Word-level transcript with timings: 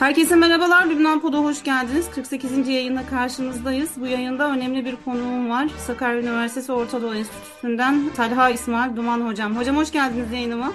Herkese 0.00 0.36
merhabalar. 0.36 0.86
Lübnan 0.86 1.20
Pod'a 1.20 1.38
hoş 1.38 1.62
geldiniz. 1.62 2.10
48. 2.10 2.68
yayında 2.68 3.06
karşınızdayız. 3.06 3.90
Bu 3.96 4.06
yayında 4.06 4.50
önemli 4.50 4.84
bir 4.84 4.96
konuğum 5.04 5.50
var. 5.50 5.68
Sakarya 5.86 6.20
Üniversitesi 6.20 6.72
Orta 6.72 7.02
Doğu 7.02 7.14
Enstitüsü'nden 7.14 8.10
Talha 8.16 8.50
İsmail 8.50 8.96
Duman 8.96 9.20
Hocam. 9.20 9.56
Hocam 9.56 9.76
hoş 9.76 9.92
geldiniz 9.92 10.32
yayınıma. 10.32 10.72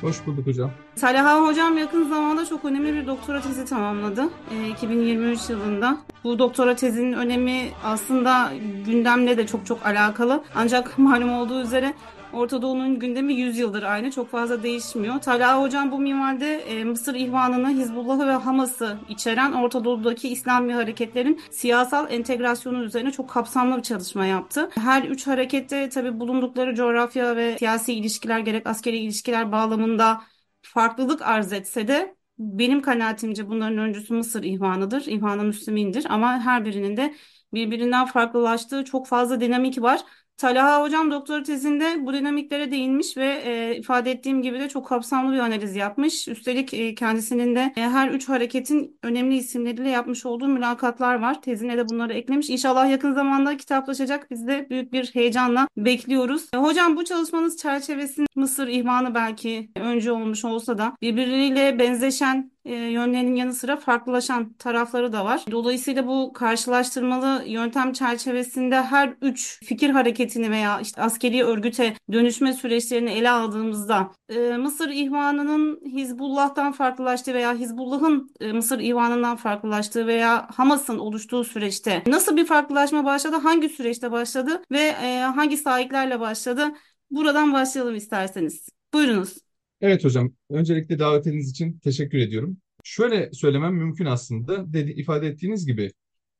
Hoş 0.00 0.26
bulduk 0.26 0.46
hocam. 0.46 0.70
Talha 1.00 1.46
Hocam 1.46 1.78
yakın 1.78 2.08
zamanda 2.08 2.46
çok 2.46 2.64
önemli 2.64 2.94
bir 2.94 3.06
doktora 3.06 3.40
tezi 3.40 3.64
tamamladı. 3.64 4.28
E, 4.50 4.68
2023 4.68 5.50
yılında. 5.50 5.98
Bu 6.24 6.38
doktora 6.38 6.76
tezinin 6.76 7.12
önemi 7.12 7.68
aslında 7.84 8.52
gündemle 8.86 9.36
de 9.36 9.46
çok 9.46 9.66
çok 9.66 9.86
alakalı. 9.86 10.44
Ancak 10.54 10.98
malum 10.98 11.32
olduğu 11.32 11.62
üzere 11.62 11.94
Orta 12.36 12.62
Doğu'nun 12.62 12.98
gündemi 12.98 13.34
100 13.34 13.58
yıldır 13.58 13.82
aynı. 13.82 14.10
Çok 14.10 14.30
fazla 14.30 14.62
değişmiyor. 14.62 15.20
Talha 15.20 15.62
Hocam 15.62 15.90
bu 15.90 15.98
minvalde 15.98 16.54
e, 16.56 16.84
Mısır 16.84 17.14
İhvanı'nı, 17.14 17.68
Hizbullah'ı 17.70 18.26
ve 18.26 18.32
Hamas'ı 18.32 18.98
içeren 19.08 19.52
Orta 19.52 19.84
Doğu'daki 19.84 20.28
İslami 20.28 20.74
hareketlerin 20.74 21.40
siyasal 21.50 22.12
entegrasyonu 22.12 22.84
üzerine 22.84 23.10
çok 23.10 23.30
kapsamlı 23.30 23.76
bir 23.76 23.82
çalışma 23.82 24.26
yaptı. 24.26 24.68
Her 24.74 25.02
üç 25.02 25.26
harekette 25.26 25.88
tabi 25.88 26.20
bulundukları 26.20 26.74
coğrafya 26.74 27.36
ve 27.36 27.56
siyasi 27.58 27.92
ilişkiler 27.92 28.38
gerek 28.38 28.66
askeri 28.66 28.96
ilişkiler 28.96 29.52
bağlamında 29.52 30.20
farklılık 30.62 31.22
arz 31.22 31.52
etse 31.52 31.88
de 31.88 32.16
benim 32.38 32.82
kanaatimce 32.82 33.48
bunların 33.48 33.78
öncüsü 33.78 34.14
Mısır 34.14 34.42
ihvanıdır. 34.42 35.06
İhvan-ı 35.06 35.44
Müslümindir 35.44 36.06
ama 36.08 36.40
her 36.40 36.64
birinin 36.64 36.96
de 36.96 37.14
birbirinden 37.54 38.06
farklılaştığı 38.06 38.84
çok 38.84 39.06
fazla 39.06 39.40
dinamik 39.40 39.82
var. 39.82 40.00
Talha 40.36 40.82
Hocam 40.82 41.10
doktora 41.10 41.42
tezinde 41.42 42.06
bu 42.06 42.12
dinamiklere 42.12 42.70
değinmiş 42.70 43.16
ve 43.16 43.42
e, 43.44 43.76
ifade 43.76 44.10
ettiğim 44.10 44.42
gibi 44.42 44.60
de 44.60 44.68
çok 44.68 44.86
kapsamlı 44.86 45.32
bir 45.32 45.38
analiz 45.38 45.76
yapmış. 45.76 46.28
Üstelik 46.28 46.74
e, 46.74 46.94
kendisinin 46.94 47.56
de 47.56 47.72
e, 47.76 47.80
her 47.80 48.08
üç 48.08 48.28
hareketin 48.28 48.98
önemli 49.02 49.36
isimleriyle 49.36 49.88
yapmış 49.90 50.26
olduğu 50.26 50.48
mülakatlar 50.48 51.20
var. 51.20 51.42
Tezine 51.42 51.76
de 51.78 51.88
bunları 51.88 52.12
eklemiş. 52.12 52.50
İnşallah 52.50 52.90
yakın 52.90 53.12
zamanda 53.12 53.56
kitaplaşacak. 53.56 54.30
Biz 54.30 54.46
de 54.46 54.66
büyük 54.70 54.92
bir 54.92 55.06
heyecanla 55.06 55.68
bekliyoruz. 55.76 56.48
E, 56.54 56.56
hocam 56.56 56.96
bu 56.96 57.04
çalışmanız 57.04 57.56
çerçevesinde 57.56 58.26
Mısır 58.34 58.68
ihvanı 58.68 59.14
belki 59.14 59.70
önce 59.76 60.12
olmuş 60.12 60.44
olsa 60.44 60.78
da 60.78 60.96
birbirleriyle 61.02 61.78
benzeşen 61.78 62.50
e, 62.66 62.74
yönlerinin 62.74 63.34
yanı 63.34 63.54
sıra 63.54 63.76
farklılaşan 63.76 64.52
tarafları 64.52 65.12
da 65.12 65.24
var. 65.24 65.44
Dolayısıyla 65.50 66.06
bu 66.06 66.32
karşılaştırmalı 66.32 67.44
yöntem 67.46 67.92
çerçevesinde 67.92 68.82
her 68.82 69.14
üç 69.22 69.64
fikir 69.64 69.90
hareketini 69.90 70.50
veya 70.50 70.80
işte 70.80 71.02
askeri 71.02 71.44
örgüte 71.44 71.94
dönüşme 72.12 72.52
süreçlerini 72.52 73.10
ele 73.10 73.30
aldığımızda 73.30 74.10
e, 74.28 74.56
Mısır 74.56 74.88
ihvanının 74.88 75.80
Hizbullah'tan 75.86 76.72
farklılaştığı 76.72 77.34
veya 77.34 77.54
Hizbullah'ın 77.54 78.30
e, 78.40 78.52
Mısır 78.52 78.78
ihvanından 78.78 79.36
farklılaştığı 79.36 80.06
veya 80.06 80.48
Hamas'ın 80.54 80.98
oluştuğu 80.98 81.44
süreçte 81.44 82.02
nasıl 82.06 82.36
bir 82.36 82.46
farklılaşma 82.46 83.04
başladı, 83.04 83.36
hangi 83.36 83.68
süreçte 83.68 84.12
başladı 84.12 84.62
ve 84.72 84.92
hangi 85.22 85.56
sahiplerle 85.56 86.20
başladı? 86.20 86.72
Buradan 87.10 87.52
başlayalım 87.52 87.94
isterseniz. 87.94 88.68
Buyurunuz. 88.94 89.45
Evet 89.80 90.04
hocam, 90.04 90.32
öncelikle 90.50 90.98
davetiniz 90.98 91.50
için 91.50 91.78
teşekkür 91.78 92.18
ediyorum. 92.18 92.56
Şöyle 92.84 93.32
söylemem 93.32 93.74
mümkün 93.74 94.04
aslında, 94.06 94.72
dedi, 94.72 94.90
ifade 94.90 95.26
ettiğiniz 95.28 95.66
gibi 95.66 95.92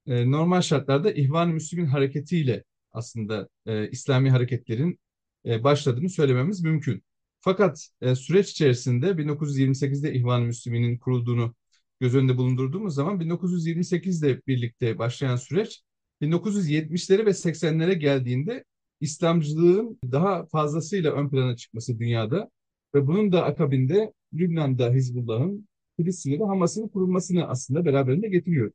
e, 0.07 0.31
normal 0.31 0.61
şartlarda 0.61 1.13
İhvan-ı 1.13 1.53
Müslümin 1.53 1.87
hareketiyle 1.87 2.65
aslında 2.93 3.49
e, 3.67 3.91
İslami 3.91 4.31
hareketlerin 4.31 4.99
e, 5.47 5.65
başladığını 5.65 6.11
söylememiz 6.11 6.63
mümkün. 6.63 7.03
Fakat 7.41 7.89
e, 8.01 8.15
süreç 8.15 8.51
içerisinde 8.51 9.19
1928'de 9.19 10.15
İhvan-ı 10.15 10.45
Müslümin'in 10.47 10.99
kurulduğunu 10.99 11.55
göz 12.01 12.15
önünde 12.15 12.37
bulundurduğumuz 12.37 12.95
zaman 12.95 13.21
1928'de 13.21 14.41
birlikte 14.47 14.99
başlayan 14.99 15.37
süreç 15.37 15.83
1970'lere 16.21 17.27
ve 17.27 17.35
80'lere 17.35 17.93
geldiğinde 17.93 18.65
İslamcılığın 19.01 19.99
daha 20.13 20.47
fazlasıyla 20.47 21.13
ön 21.13 21.29
plana 21.31 21.57
çıkması 21.57 21.99
dünyada 21.99 22.51
ve 22.95 23.07
bunun 23.07 23.33
da 23.33 23.45
akabinde 23.45 24.13
Lübnan'da 24.35 24.91
Hizbullah'ın, 24.93 25.69
Filistin'de 25.97 26.39
de 26.39 26.45
Hamas'ın 26.45 26.89
kurulmasını 26.89 27.49
aslında 27.49 27.85
beraberinde 27.85 28.29
getiriyor. 28.29 28.73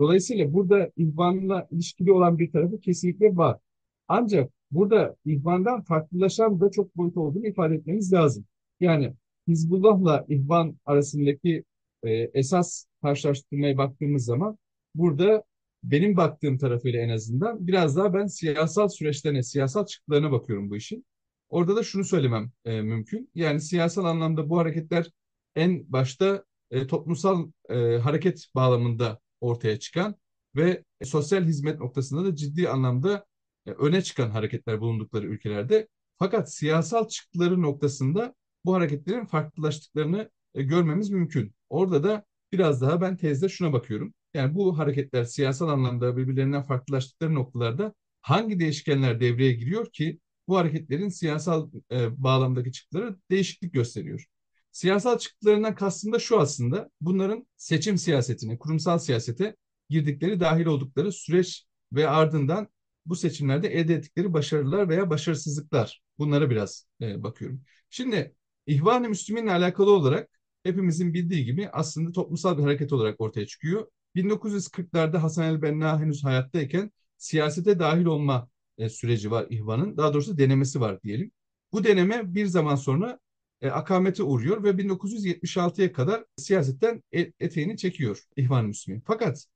Dolayısıyla 0.00 0.52
burada 0.52 0.90
İhvan'la 0.96 1.68
ilişkili 1.70 2.12
olan 2.12 2.38
bir 2.38 2.52
tarafı 2.52 2.80
kesinlikle 2.80 3.36
var. 3.36 3.58
Ancak 4.08 4.52
burada 4.70 5.16
İhvan'dan 5.24 5.82
farklılaşan 5.82 6.60
da 6.60 6.70
çok 6.70 6.96
boyut 6.96 7.16
olduğunu 7.16 7.46
ifade 7.46 7.74
etmemiz 7.74 8.12
lazım. 8.12 8.44
Yani 8.80 9.14
Hizbullah'la 9.48 10.24
İhvan 10.28 10.76
arasındaki 10.84 11.64
e, 12.02 12.10
esas 12.12 12.86
karşılaştırmaya 13.02 13.78
baktığımız 13.78 14.24
zaman 14.24 14.58
burada 14.94 15.44
benim 15.82 16.16
baktığım 16.16 16.58
tarafıyla 16.58 17.00
en 17.00 17.08
azından 17.08 17.66
biraz 17.66 17.96
daha 17.96 18.14
ben 18.14 18.26
siyasal 18.26 18.88
süreçlerine, 18.88 19.42
siyasal 19.42 19.86
çıktılarına 19.86 20.32
bakıyorum 20.32 20.70
bu 20.70 20.76
işin. 20.76 21.04
Orada 21.54 21.76
da 21.76 21.82
şunu 21.82 22.04
söylemem 22.04 22.52
e, 22.64 22.80
mümkün. 22.80 23.30
Yani 23.34 23.60
siyasal 23.60 24.04
anlamda 24.04 24.50
bu 24.50 24.58
hareketler 24.58 25.10
en 25.56 25.92
başta 25.92 26.44
e, 26.70 26.86
toplumsal 26.86 27.50
e, 27.68 27.98
hareket 27.98 28.46
bağlamında 28.54 29.20
ortaya 29.40 29.78
çıkan 29.78 30.16
ve 30.56 30.84
sosyal 31.04 31.44
hizmet 31.44 31.80
noktasında 31.80 32.24
da 32.24 32.36
ciddi 32.36 32.68
anlamda 32.68 33.26
e, 33.66 33.70
öne 33.70 34.02
çıkan 34.02 34.30
hareketler 34.30 34.80
bulundukları 34.80 35.26
ülkelerde. 35.26 35.88
Fakat 36.18 36.54
siyasal 36.54 37.08
çıktıları 37.08 37.62
noktasında 37.62 38.34
bu 38.64 38.74
hareketlerin 38.74 39.24
farklılaştıklarını 39.24 40.30
e, 40.54 40.62
görmemiz 40.62 41.10
mümkün. 41.10 41.54
Orada 41.68 42.04
da 42.04 42.24
biraz 42.52 42.80
daha 42.80 43.00
ben 43.00 43.16
tezde 43.16 43.48
şuna 43.48 43.72
bakıyorum. 43.72 44.14
Yani 44.34 44.54
bu 44.54 44.78
hareketler 44.78 45.24
siyasal 45.24 45.68
anlamda 45.68 46.16
birbirlerinden 46.16 46.62
farklılaştıkları 46.62 47.34
noktalarda 47.34 47.94
hangi 48.20 48.60
değişkenler 48.60 49.20
devreye 49.20 49.52
giriyor 49.52 49.92
ki 49.92 50.18
bu 50.48 50.56
hareketlerin 50.56 51.08
siyasal 51.08 51.70
e, 51.92 52.22
bağlamdaki 52.22 52.72
çıktıları 52.72 53.16
değişiklik 53.30 53.74
gösteriyor. 53.74 54.24
Siyasal 54.72 55.18
çıktılarından 55.18 55.74
kastım 55.74 56.12
da 56.12 56.18
şu 56.18 56.40
aslında 56.40 56.90
bunların 57.00 57.46
seçim 57.56 57.98
siyasetine, 57.98 58.58
kurumsal 58.58 58.98
siyasete 58.98 59.56
girdikleri, 59.90 60.40
dahil 60.40 60.66
oldukları 60.66 61.12
süreç 61.12 61.64
ve 61.92 62.08
ardından 62.08 62.68
bu 63.06 63.16
seçimlerde 63.16 63.68
elde 63.68 63.94
ettikleri 63.94 64.32
başarılar 64.32 64.88
veya 64.88 65.10
başarısızlıklar. 65.10 66.02
Bunlara 66.18 66.50
biraz 66.50 66.86
e, 67.00 67.22
bakıyorum. 67.22 67.62
Şimdi 67.90 68.34
İhvan-ı 68.66 69.08
Müslümin'le 69.08 69.48
alakalı 69.48 69.90
olarak 69.90 70.28
hepimizin 70.62 71.14
bildiği 71.14 71.44
gibi 71.44 71.68
aslında 71.72 72.12
toplumsal 72.12 72.58
bir 72.58 72.62
hareket 72.62 72.92
olarak 72.92 73.20
ortaya 73.20 73.46
çıkıyor. 73.46 73.86
1940'larda 74.14 75.22
Hasan 75.22 75.44
el-Benna 75.44 76.00
henüz 76.00 76.24
hayattayken 76.24 76.90
siyasete 77.18 77.78
dahil 77.78 78.04
olma 78.04 78.48
e, 78.78 78.88
süreci 78.88 79.30
var 79.30 79.46
İhvan'ın. 79.50 79.96
Daha 79.96 80.14
doğrusu 80.14 80.38
denemesi 80.38 80.80
var 80.80 81.02
diyelim. 81.02 81.30
Bu 81.72 81.84
deneme 81.84 82.34
bir 82.34 82.46
zaman 82.46 82.74
sonra 82.74 83.18
e, 83.60 83.70
akamete 83.70 84.22
uğruyor 84.22 84.64
ve 84.64 84.78
1976'ya 84.78 85.92
kadar 85.92 86.24
siyasetten 86.36 87.02
et, 87.12 87.34
eteğini 87.40 87.76
çekiyor 87.76 88.22
İhvan-ı 88.36 88.68
Müslümin. 88.68 89.02
Fakat 89.06 89.46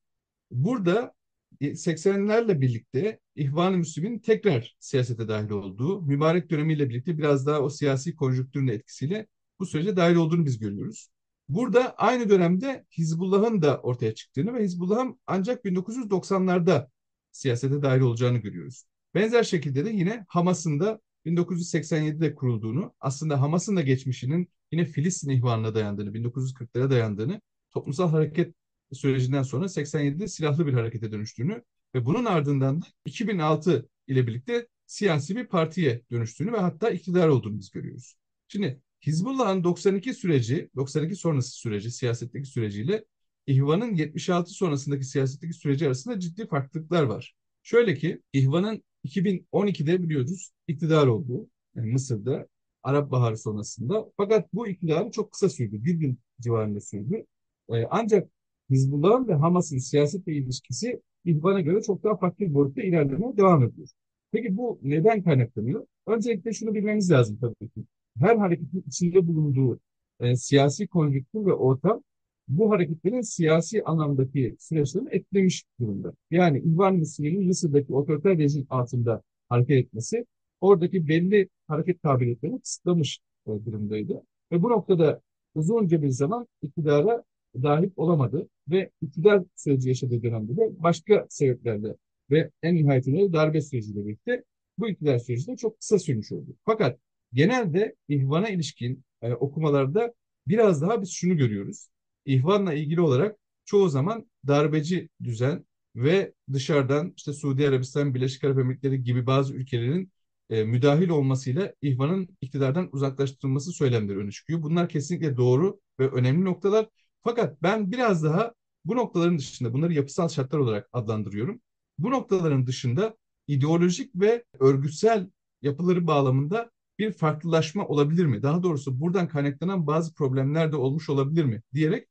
burada 0.51 1.15
80'lerle 1.61 2.53
e, 2.53 2.61
birlikte 2.61 3.21
İhvan-ı 3.37 3.77
Müslümin 3.77 4.19
tekrar 4.19 4.77
siyasete 4.79 5.29
dahil 5.29 5.51
olduğu, 5.51 6.03
mübarek 6.03 6.51
dönemiyle 6.51 6.91
birlikte 6.91 7.19
biraz 7.19 7.47
daha 7.47 7.61
o 7.61 7.71
siyasi 7.71 8.17
konjüktürün 8.17 8.69
etkisiyle 8.69 9.27
bu 9.59 9.67
sürece 9.67 9.97
dahil 9.97 10.15
olduğunu 10.15 10.45
biz 10.47 10.59
görüyoruz. 10.59 11.09
Burada 11.49 11.95
aynı 11.97 12.31
dönemde 12.31 12.85
Hizbullah'ın 12.99 13.63
da 13.63 13.81
ortaya 13.81 14.15
çıktığını 14.15 14.55
ve 14.55 14.63
Hizbullah'ın 14.65 15.21
ancak 15.27 15.65
1990'larda 15.65 16.89
siyasete 17.33 17.83
dahil 17.83 18.01
olacağını 18.01 18.39
görüyoruz. 18.39 18.85
Benzer 19.15 19.43
şekilde 19.43 19.85
de 19.85 19.91
yine 19.91 20.25
Hamas'ın 20.29 20.81
da 20.81 21.01
1987'de 21.27 22.35
kurulduğunu, 22.35 22.95
aslında 23.01 23.41
Hamas'ın 23.41 23.77
da 23.77 23.81
geçmişinin 23.81 24.49
yine 24.73 24.85
Filistin 24.85 25.31
ihvanına 25.31 25.75
dayandığını, 25.75 26.15
1940'lara 26.15 26.91
dayandığını, 26.91 27.41
toplumsal 27.71 28.11
hareket 28.11 28.55
sürecinden 28.93 29.43
sonra 29.43 29.69
87'de 29.69 30.29
silahlı 30.29 30.67
bir 30.67 30.73
harekete 30.73 31.13
dönüştüğünü 31.13 31.63
ve 31.95 32.05
bunun 32.07 32.25
ardından 32.25 32.83
da 32.83 32.87
2006 33.05 33.89
ile 34.07 34.27
birlikte 34.27 34.69
siyasi 34.87 35.37
bir 35.37 35.47
partiye 35.47 36.03
dönüştüğünü 36.11 36.53
ve 36.53 36.59
hatta 36.59 36.91
iktidar 36.91 37.29
olduğunu 37.29 37.59
biz 37.59 37.71
görüyoruz. 37.71 38.17
Şimdi 38.49 38.81
Hizbullah'ın 39.07 39.65
92 39.65 40.15
süreci, 40.15 40.71
92 40.77 41.17
sonrası 41.17 41.51
süreci, 41.51 41.91
siyasetteki 41.91 42.47
süreciyle 42.49 43.05
İhvan'ın 43.47 43.95
76 43.95 44.51
sonrasındaki 44.51 45.05
siyasetteki 45.05 45.53
süreci 45.53 45.87
arasında 45.87 46.21
ciddi 46.21 46.47
farklılıklar 46.47 47.03
var. 47.03 47.35
Şöyle 47.63 47.95
ki 47.95 48.23
İhvan'ın 48.33 48.83
2012'de 49.05 50.03
biliyoruz 50.03 50.51
iktidar 50.69 51.07
oldu 51.07 51.49
yani 51.75 51.93
Mısır'da 51.93 52.49
Arap 52.83 53.11
Baharı 53.11 53.37
sonrasında. 53.39 54.07
Fakat 54.17 54.53
bu 54.55 54.69
iktidarı 54.69 55.11
çok 55.11 55.33
kısa 55.33 55.49
sürdü. 55.49 55.85
Bir 55.85 55.95
gün 55.95 56.19
civarında 56.41 56.81
sürdü. 56.81 57.25
Ee, 57.73 57.85
ancak 57.91 58.31
Hizbullah'ın 58.71 59.29
ve 59.29 59.35
Hamas'ın 59.35 59.79
siyasetle 59.79 60.33
ilişkisi 60.33 61.03
İhvan'a 61.25 61.61
göre 61.61 61.83
çok 61.83 62.05
daha 62.05 62.17
farklı 62.17 62.47
bir 62.47 62.55
boyutta 62.55 62.83
ilerlemeye 62.83 63.37
devam 63.37 63.63
ediyor. 63.65 63.89
Peki 64.33 64.57
bu 64.57 64.79
neden 64.83 65.23
kaynaklanıyor? 65.23 65.87
Öncelikle 66.07 66.53
şunu 66.53 66.75
bilmemiz 66.75 67.11
lazım 67.11 67.39
tabii 67.41 67.69
ki. 67.71 67.85
Her 68.19 68.37
hareketin 68.37 68.85
içinde 68.87 69.27
bulunduğu 69.27 69.81
e, 70.21 70.37
siyasi 70.37 70.87
konjüktür 70.87 71.47
ve 71.47 71.53
ortam 71.53 72.03
bu 72.49 72.71
hareketlerin 72.71 73.21
siyasi 73.21 73.83
anlamdaki 73.85 74.57
süreçlerini 74.59 75.09
etkilemiş 75.13 75.65
durumda. 75.81 76.13
Yani 76.31 76.59
İhvan 76.59 76.97
Müslüman'ın 76.97 77.47
Mısır'daki 77.47 77.93
otoriter 77.93 78.39
rejim 78.39 78.67
altında 78.71 79.23
hareket 79.49 79.87
etmesi 79.87 80.27
oradaki 80.61 81.09
belli 81.09 81.49
hareket 81.69 82.03
kabiliyetlerini 82.03 82.61
kısıtlamış 82.61 83.21
e, 83.47 83.51
durumdaydı. 83.51 84.23
Ve 84.53 84.63
bu 84.63 84.71
noktada 84.71 85.21
uzunca 85.55 86.03
bir 86.03 86.09
zaman 86.09 86.47
iktidara 86.63 87.25
dahil 87.63 87.91
olamadı 87.97 88.49
ve 88.69 88.91
iktidar 89.03 89.43
süreci 89.57 89.89
yaşadığı 89.89 90.23
dönemde 90.23 90.57
de 90.57 90.71
başka 90.83 91.27
sebeplerle 91.31 91.95
ve 92.31 92.51
en 92.63 92.75
nihayetinde 92.75 93.33
darbe 93.33 93.61
süreciyle 93.61 94.07
birlikte 94.07 94.45
bu 94.79 94.89
iktidar 94.89 95.19
süreci 95.19 95.47
de 95.47 95.57
çok 95.57 95.79
kısa 95.81 95.99
sürmüş 95.99 96.33
oldu. 96.33 96.57
Fakat 96.65 96.99
genelde 97.33 97.95
ihvana 98.09 98.49
ilişkin 98.49 99.05
e, 99.23 99.33
okumalarda 99.33 100.15
biraz 100.47 100.83
daha 100.83 101.03
biz 101.03 101.11
şunu 101.11 101.37
görüyoruz. 101.37 101.89
İhvanla 102.29 102.75
ilgili 102.75 103.01
olarak 103.01 103.37
çoğu 103.65 103.89
zaman 103.89 104.31
darbeci 104.47 105.09
düzen 105.25 105.67
ve 105.97 106.35
dışarıdan 106.53 107.13
işte 107.17 107.33
Suudi 107.33 107.69
Arabistan, 107.69 108.15
Birleşik 108.15 108.45
Arap 108.45 108.59
Emirlikleri 108.59 109.03
gibi 109.03 109.27
bazı 109.27 109.55
ülkelerin 109.55 110.13
e, 110.51 110.65
müdahil 110.65 111.09
olmasıyla 111.09 111.75
ihvanın 111.83 112.29
iktidardan 112.41 112.89
uzaklaştırılması 112.93 113.73
söylemleri 113.73 114.19
öne 114.19 114.31
çıkıyor. 114.31 114.63
Bunlar 114.63 114.89
kesinlikle 114.89 115.37
doğru 115.37 115.81
ve 116.01 116.09
önemli 116.11 116.45
noktalar. 116.45 116.89
Fakat 117.25 117.63
ben 117.63 117.93
biraz 117.93 118.25
daha 118.25 118.55
bu 118.85 118.97
noktaların 118.97 119.39
dışında 119.39 119.73
bunları 119.73 119.93
yapısal 119.95 120.29
şartlar 120.29 120.59
olarak 120.59 120.89
adlandırıyorum. 120.93 121.61
Bu 121.99 122.11
noktaların 122.11 122.67
dışında 122.67 123.17
ideolojik 123.47 124.11
ve 124.15 124.45
örgütsel 124.61 125.31
yapıları 125.63 126.07
bağlamında 126.07 126.71
bir 126.99 127.13
farklılaşma 127.13 127.87
olabilir 127.87 128.27
mi? 128.27 128.43
Daha 128.43 128.63
doğrusu 128.63 129.01
buradan 129.01 129.29
kaynaklanan 129.29 129.87
bazı 129.87 130.15
problemler 130.15 130.73
de 130.73 130.77
olmuş 130.77 131.09
olabilir 131.11 131.45
mi? 131.45 131.63
diyerek 131.75 132.09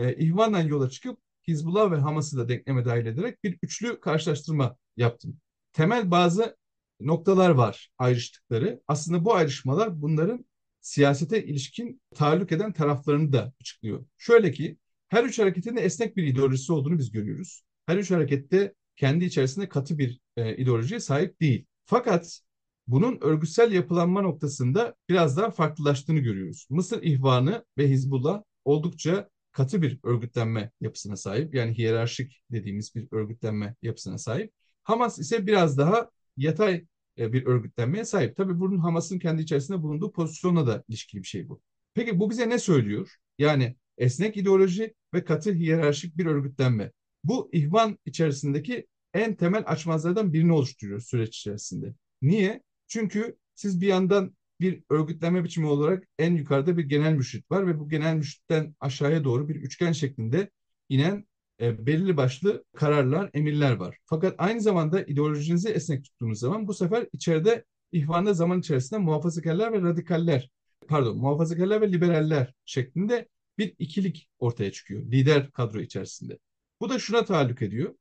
e, 0.00 0.16
İhvan'dan 0.16 0.62
yola 0.62 0.90
çıkıp 0.90 1.18
Hizbullah 1.48 1.90
ve 1.90 1.96
Hamas'ı 1.96 2.38
da 2.38 2.48
denkleme 2.48 2.84
dahil 2.84 3.06
ederek 3.06 3.44
bir 3.44 3.58
üçlü 3.62 4.00
karşılaştırma 4.00 4.76
yaptım. 4.96 5.40
Temel 5.72 6.10
bazı 6.10 6.56
noktalar 7.00 7.50
var 7.50 7.90
ayrıştıkları. 7.98 8.82
Aslında 8.88 9.24
bu 9.24 9.34
ayrışmalar 9.34 10.02
bunların 10.02 10.44
siyasete 10.80 11.44
ilişkin 11.44 12.02
taalluk 12.14 12.52
eden 12.52 12.72
taraflarını 12.72 13.32
da 13.32 13.52
açıklıyor. 13.60 14.04
Şöyle 14.18 14.52
ki 14.52 14.78
her 15.08 15.24
üç 15.24 15.38
hareketin 15.38 15.76
de 15.76 15.80
esnek 15.80 16.16
bir 16.16 16.24
ideolojisi 16.24 16.72
olduğunu 16.72 16.98
biz 16.98 17.12
görüyoruz. 17.12 17.62
Her 17.86 17.96
üç 17.96 18.10
harekette 18.10 18.74
kendi 18.96 19.24
içerisinde 19.24 19.68
katı 19.68 19.98
bir 19.98 20.20
e, 20.36 20.56
ideolojiye 20.56 21.00
sahip 21.00 21.40
değil. 21.40 21.66
Fakat 21.84 22.40
bunun 22.86 23.18
örgütsel 23.20 23.72
yapılanma 23.72 24.22
noktasında 24.22 24.94
biraz 25.08 25.36
daha 25.36 25.50
farklılaştığını 25.50 26.18
görüyoruz. 26.18 26.66
Mısır 26.70 27.02
İhvanı 27.02 27.64
ve 27.78 27.88
Hizbullah 27.88 28.42
oldukça 28.64 29.30
katı 29.52 29.82
bir 29.82 29.98
örgütlenme 30.02 30.70
yapısına 30.80 31.16
sahip. 31.16 31.54
Yani 31.54 31.78
hiyerarşik 31.78 32.42
dediğimiz 32.50 32.94
bir 32.94 33.08
örgütlenme 33.12 33.74
yapısına 33.82 34.18
sahip. 34.18 34.52
Hamas 34.82 35.18
ise 35.18 35.46
biraz 35.46 35.78
daha 35.78 36.10
yatay 36.36 36.84
e, 37.18 37.32
bir 37.32 37.46
örgütlenmeye 37.46 38.04
sahip. 38.04 38.36
Tabii 38.36 38.60
bunun 38.60 38.78
Hamas'ın 38.78 39.18
kendi 39.18 39.42
içerisinde 39.42 39.82
bulunduğu 39.82 40.12
pozisyonla 40.12 40.66
da 40.66 40.84
ilişkili 40.88 41.22
bir 41.22 41.26
şey 41.26 41.48
bu. 41.48 41.62
Peki 41.94 42.18
bu 42.20 42.30
bize 42.30 42.48
ne 42.48 42.58
söylüyor? 42.58 43.16
Yani 43.38 43.76
esnek 43.98 44.36
ideoloji 44.36 44.94
ve 45.14 45.24
katı 45.24 45.52
hiyerarşik 45.52 46.16
bir 46.16 46.26
örgütlenme. 46.26 46.92
Bu 47.24 47.50
ihvan 47.52 47.98
içerisindeki 48.04 48.86
en 49.14 49.34
temel 49.34 49.62
açmazlardan 49.66 50.32
birini 50.32 50.52
oluşturuyor 50.52 51.00
süreç 51.00 51.38
içerisinde. 51.38 51.94
Niye? 52.22 52.62
Çünkü 52.86 53.36
siz 53.54 53.80
bir 53.80 53.86
yandan 53.86 54.36
bir 54.60 54.82
örgütlenme 54.90 55.44
biçimi 55.44 55.66
olarak 55.66 56.04
en 56.18 56.34
yukarıda 56.34 56.76
bir 56.76 56.84
genel 56.84 57.12
müşrit 57.12 57.50
var 57.50 57.66
ve 57.66 57.78
bu 57.80 57.88
genel 57.88 58.14
müşritten 58.14 58.74
aşağıya 58.80 59.24
doğru 59.24 59.48
bir 59.48 59.56
üçgen 59.56 59.92
şeklinde 59.92 60.50
inen 60.88 61.26
e, 61.60 61.86
belirli 61.86 62.16
başlı 62.16 62.64
kararlar, 62.76 63.30
emirler 63.34 63.72
var. 63.72 63.98
Fakat 64.04 64.34
aynı 64.38 64.60
zamanda 64.60 65.02
ideolojinizi 65.02 65.68
esnek 65.68 66.04
tuttuğunuz 66.04 66.38
zaman 66.38 66.68
bu 66.68 66.74
sefer 66.74 67.06
içeride 67.12 67.64
ihvanda 67.92 68.34
zaman 68.34 68.60
içerisinde 68.60 69.00
muhafazakarlar 69.00 69.72
ve 69.72 69.82
radikaller, 69.82 70.50
pardon 70.88 71.18
muhafazakarlar 71.18 71.80
ve 71.80 71.92
liberaller 71.92 72.54
şeklinde 72.64 73.28
bir 73.58 73.74
ikilik 73.78 74.28
ortaya 74.38 74.72
çıkıyor 74.72 75.02
lider 75.02 75.50
kadro 75.50 75.80
içerisinde. 75.80 76.38
Bu 76.80 76.90
da 76.90 76.98
şuna 76.98 77.24
tahallük 77.24 77.62
ediyor. 77.62 77.94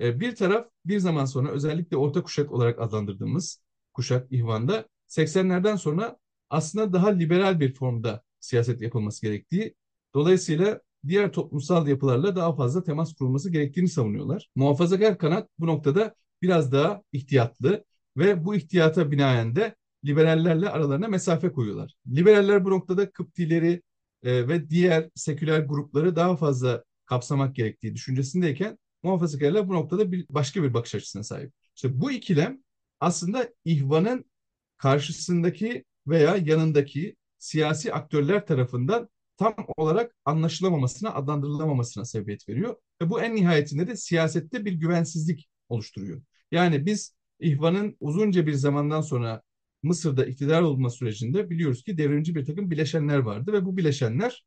E, 0.00 0.20
bir 0.20 0.34
taraf 0.34 0.68
bir 0.84 0.98
zaman 0.98 1.24
sonra 1.24 1.50
özellikle 1.50 1.96
orta 1.96 2.22
kuşak 2.22 2.52
olarak 2.52 2.80
adlandırdığımız 2.80 3.62
kuşak 3.94 4.32
ihvanda 4.32 4.88
80'lerden 5.16 5.76
sonra 5.76 6.16
aslında 6.50 6.92
daha 6.92 7.08
liberal 7.08 7.60
bir 7.60 7.74
formda 7.74 8.22
siyaset 8.40 8.80
yapılması 8.80 9.22
gerektiği, 9.22 9.74
dolayısıyla 10.14 10.80
diğer 11.06 11.32
toplumsal 11.32 11.88
yapılarla 11.88 12.36
daha 12.36 12.54
fazla 12.54 12.84
temas 12.84 13.14
kurulması 13.14 13.50
gerektiğini 13.50 13.88
savunuyorlar. 13.88 14.50
Muhafazakar 14.54 15.18
kanat 15.18 15.48
bu 15.58 15.66
noktada 15.66 16.14
biraz 16.42 16.72
daha 16.72 17.02
ihtiyatlı 17.12 17.84
ve 18.16 18.44
bu 18.44 18.54
ihtiyata 18.54 19.10
binaen 19.10 19.56
de 19.56 19.76
liberallerle 20.04 20.68
aralarına 20.68 21.08
mesafe 21.08 21.52
koyuyorlar. 21.52 21.94
Liberaller 22.06 22.64
bu 22.64 22.70
noktada 22.70 23.10
Kıptileri 23.10 23.82
e, 24.22 24.48
ve 24.48 24.70
diğer 24.70 25.10
seküler 25.14 25.60
grupları 25.60 26.16
daha 26.16 26.36
fazla 26.36 26.84
kapsamak 27.04 27.54
gerektiği 27.56 27.94
düşüncesindeyken 27.94 28.78
muhafazakarlar 29.02 29.68
bu 29.68 29.74
noktada 29.74 30.12
bir, 30.12 30.26
başka 30.30 30.62
bir 30.62 30.74
bakış 30.74 30.94
açısına 30.94 31.22
sahip. 31.22 31.52
İşte 31.76 32.00
bu 32.00 32.12
ikilem 32.12 32.62
aslında 33.00 33.48
ihvanın 33.64 34.24
karşısındaki 34.82 35.84
veya 36.06 36.36
yanındaki 36.36 37.16
siyasi 37.38 37.92
aktörler 37.92 38.46
tarafından 38.46 39.08
tam 39.36 39.54
olarak 39.76 40.14
anlaşılamamasına, 40.24 41.14
adlandırılamamasına 41.14 42.04
sebebiyet 42.04 42.48
veriyor. 42.48 42.76
Ve 43.02 43.10
bu 43.10 43.20
en 43.22 43.36
nihayetinde 43.36 43.86
de 43.86 43.96
siyasette 43.96 44.64
bir 44.64 44.72
güvensizlik 44.72 45.48
oluşturuyor. 45.68 46.22
Yani 46.50 46.86
biz 46.86 47.14
İhvan'ın 47.40 47.96
uzunca 48.00 48.46
bir 48.46 48.52
zamandan 48.52 49.00
sonra 49.00 49.42
Mısır'da 49.82 50.26
iktidar 50.26 50.62
olma 50.62 50.90
sürecinde 50.90 51.50
biliyoruz 51.50 51.82
ki 51.84 51.98
devrimci 51.98 52.34
bir 52.34 52.44
takım 52.44 52.70
bileşenler 52.70 53.18
vardı 53.18 53.52
ve 53.52 53.64
bu 53.64 53.76
bileşenler, 53.76 54.44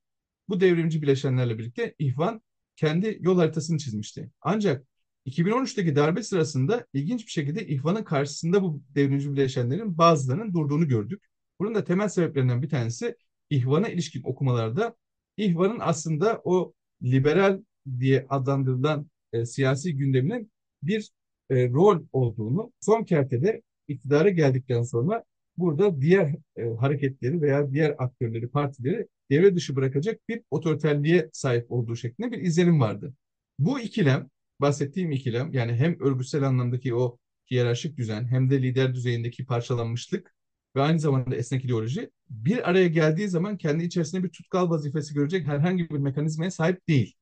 bu 0.49 0.61
devrimci 0.61 1.01
bileşenlerle 1.01 1.57
birlikte 1.57 1.95
İhvan 1.99 2.41
kendi 2.75 3.17
yol 3.21 3.38
haritasını 3.38 3.77
çizmişti. 3.77 4.31
Ancak 4.41 4.88
2013'teki 5.25 5.95
darbe 5.95 6.24
sırasında 6.24 6.86
ilginç 6.94 7.25
bir 7.25 7.31
şekilde 7.31 7.68
İhvan'ın 7.68 8.04
karşısında 8.04 8.63
bu 8.63 8.81
devrimci 8.95 9.31
bileşenlerin 9.31 9.98
bazılarının 9.98 10.54
durduğunu 10.54 10.88
gördük. 10.88 11.24
Bunun 11.60 11.75
da 11.75 11.83
temel 11.83 12.10
sebeplerinden 12.10 12.62
bir 12.62 12.69
tanesi 12.69 13.16
İhvan'a 13.50 13.89
ilişkin 13.89 14.24
okumalarda 14.24 14.96
İhvan'ın 15.38 15.79
aslında 15.79 16.41
o 16.44 16.74
liberal 17.03 17.62
diye 18.00 18.25
adlandırılan 18.29 19.10
e, 19.34 19.46
siyasi 19.46 19.98
gündeminin 19.98 20.51
bir 20.84 21.10
e, 21.50 21.70
rol 21.70 22.05
olduğunu 22.13 22.72
son 22.82 23.03
kertede 23.03 23.62
iktidara 23.88 24.29
geldikten 24.29 24.84
sonra 24.84 25.24
burada 25.58 26.01
diğer 26.01 26.36
e, 26.58 26.63
hareketleri 26.63 27.41
veya 27.41 27.72
diğer 27.72 27.96
aktörleri, 27.98 28.48
partileri 28.48 29.08
devre 29.32 29.55
dışı 29.55 29.75
bırakacak 29.75 30.29
bir 30.29 30.41
otoriterliğe 30.51 31.29
sahip 31.34 31.72
olduğu 31.72 31.96
şeklinde 31.96 32.32
bir 32.32 32.41
izlenim 32.41 32.79
vardı. 32.79 33.13
Bu 33.60 33.79
ikilem, 33.79 34.29
bahsettiğim 34.62 35.12
ikilem 35.12 35.53
yani 35.53 35.74
hem 35.74 36.00
örgütsel 36.00 36.43
anlamdaki 36.43 36.95
o 36.95 37.17
hiyerarşik 37.51 37.97
düzen 37.97 38.25
hem 38.25 38.50
de 38.50 38.62
lider 38.62 38.93
düzeyindeki 38.93 39.45
parçalanmışlık 39.45 40.35
ve 40.75 40.81
aynı 40.81 41.00
zamanda 41.00 41.35
esnek 41.35 41.65
ideoloji 41.65 42.12
bir 42.29 42.69
araya 42.69 42.88
geldiği 42.88 43.27
zaman 43.27 43.57
kendi 43.57 43.83
içerisinde 43.83 44.24
bir 44.24 44.29
tutkal 44.29 44.69
vazifesi 44.69 45.13
görecek 45.13 45.47
herhangi 45.47 45.89
bir 45.89 45.97
mekanizmaya 45.97 46.51
sahip 46.51 46.88
değil. 46.88 47.15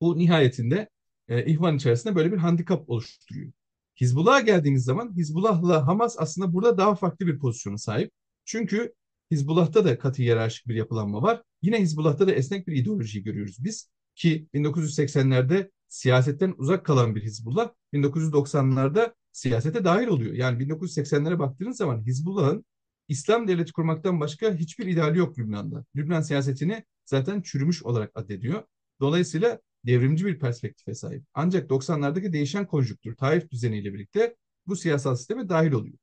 Bu 0.00 0.18
nihayetinde 0.18 0.88
e, 1.28 1.44
ihvan 1.46 1.76
içerisinde 1.76 2.14
böyle 2.14 2.32
bir 2.32 2.36
handikap 2.36 2.90
oluşturuyor. 2.90 3.52
Hizbullah'a 4.00 4.40
geldiğimiz 4.40 4.84
zaman 4.84 5.16
Hizbullah'la 5.16 5.86
Hamas 5.86 6.16
aslında 6.18 6.52
burada 6.52 6.78
daha 6.78 6.94
farklı 6.94 7.26
bir 7.26 7.38
pozisyona 7.38 7.78
sahip. 7.78 8.12
Çünkü 8.44 8.94
Hizbullah'ta 9.30 9.84
da 9.84 9.98
katı 9.98 10.22
hiyerarşik 10.22 10.68
bir 10.68 10.74
yapılanma 10.74 11.22
var. 11.22 11.42
Yine 11.62 11.80
Hizbullah'ta 11.80 12.26
da 12.26 12.32
esnek 12.32 12.66
bir 12.66 12.76
ideolojiyi 12.76 13.24
görüyoruz 13.24 13.56
biz. 13.64 13.90
Ki 14.14 14.46
1980'lerde 14.54 15.70
siyasetten 15.90 16.54
uzak 16.58 16.86
kalan 16.86 17.14
bir 17.14 17.22
Hizbullah 17.22 17.70
1990'larda 17.92 19.14
siyasete 19.32 19.84
dahil 19.84 20.06
oluyor. 20.06 20.34
Yani 20.34 20.58
1980'lere 20.58 21.38
baktığınız 21.38 21.76
zaman 21.76 22.06
Hizbullah'ın 22.06 22.64
İslam 23.08 23.48
devleti 23.48 23.72
kurmaktan 23.72 24.20
başka 24.20 24.54
hiçbir 24.54 24.86
ideali 24.86 25.18
yok 25.18 25.38
Lübnan'da. 25.38 25.84
Lübnan 25.96 26.20
siyasetini 26.20 26.84
zaten 27.04 27.42
çürümüş 27.42 27.82
olarak 27.82 28.10
addediyor. 28.14 28.62
Dolayısıyla 29.00 29.60
devrimci 29.86 30.26
bir 30.26 30.38
perspektife 30.38 30.94
sahip. 30.94 31.24
Ancak 31.34 31.70
90'lardaki 31.70 32.32
değişen 32.32 32.66
konjüktür, 32.66 33.16
Taif 33.16 33.50
düzeniyle 33.50 33.94
birlikte 33.94 34.36
bu 34.66 34.76
siyasal 34.76 35.16
sisteme 35.16 35.48
dahil 35.48 35.72
oluyor. 35.72 35.98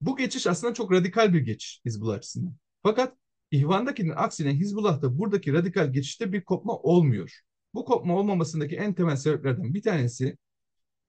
Bu 0.00 0.16
geçiş 0.16 0.46
aslında 0.46 0.74
çok 0.74 0.92
radikal 0.92 1.34
bir 1.34 1.40
geçiş 1.40 1.80
Hizbullah 1.84 2.14
açısından. 2.14 2.54
Fakat 2.82 3.16
İhvan'dakinin 3.50 4.12
aksine 4.16 4.54
Hizbullah'ta 4.54 5.18
buradaki 5.18 5.52
radikal 5.52 5.92
geçişte 5.92 6.32
bir 6.32 6.44
kopma 6.44 6.76
olmuyor. 6.76 7.40
Bu 7.74 7.84
kopma 7.84 8.16
olmamasındaki 8.16 8.76
en 8.76 8.94
temel 8.94 9.16
sebeplerden 9.16 9.74
bir 9.74 9.82
tanesi 9.82 10.36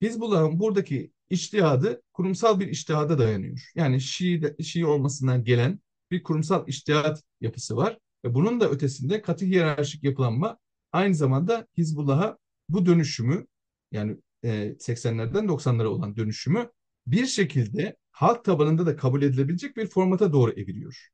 Hizbullah'ın 0.01 0.59
buradaki 0.59 1.11
iştihadı 1.29 2.01
kurumsal 2.13 2.59
bir 2.59 2.67
iştihada 2.67 3.19
dayanıyor. 3.19 3.71
Yani 3.75 4.01
Şii, 4.01 4.55
Şii 4.63 4.85
olmasından 4.85 5.43
gelen 5.43 5.79
bir 6.11 6.23
kurumsal 6.23 6.67
iştihat 6.67 7.23
yapısı 7.41 7.77
var. 7.77 7.97
Ve 8.25 8.33
bunun 8.33 8.59
da 8.59 8.69
ötesinde 8.69 9.21
katı 9.21 9.45
hiyerarşik 9.45 10.03
yapılanma 10.03 10.57
aynı 10.91 11.15
zamanda 11.15 11.67
Hizbullah'a 11.77 12.37
bu 12.69 12.85
dönüşümü 12.85 13.47
yani 13.91 14.17
e, 14.43 14.75
80'lerden 14.79 15.45
90'lara 15.45 15.85
olan 15.87 16.15
dönüşümü 16.15 16.71
bir 17.07 17.25
şekilde 17.25 17.97
halk 18.11 18.45
tabanında 18.45 18.85
da 18.85 18.95
kabul 18.95 19.21
edilebilecek 19.21 19.77
bir 19.77 19.87
formata 19.87 20.33
doğru 20.33 20.51
eviriyor. 20.51 21.07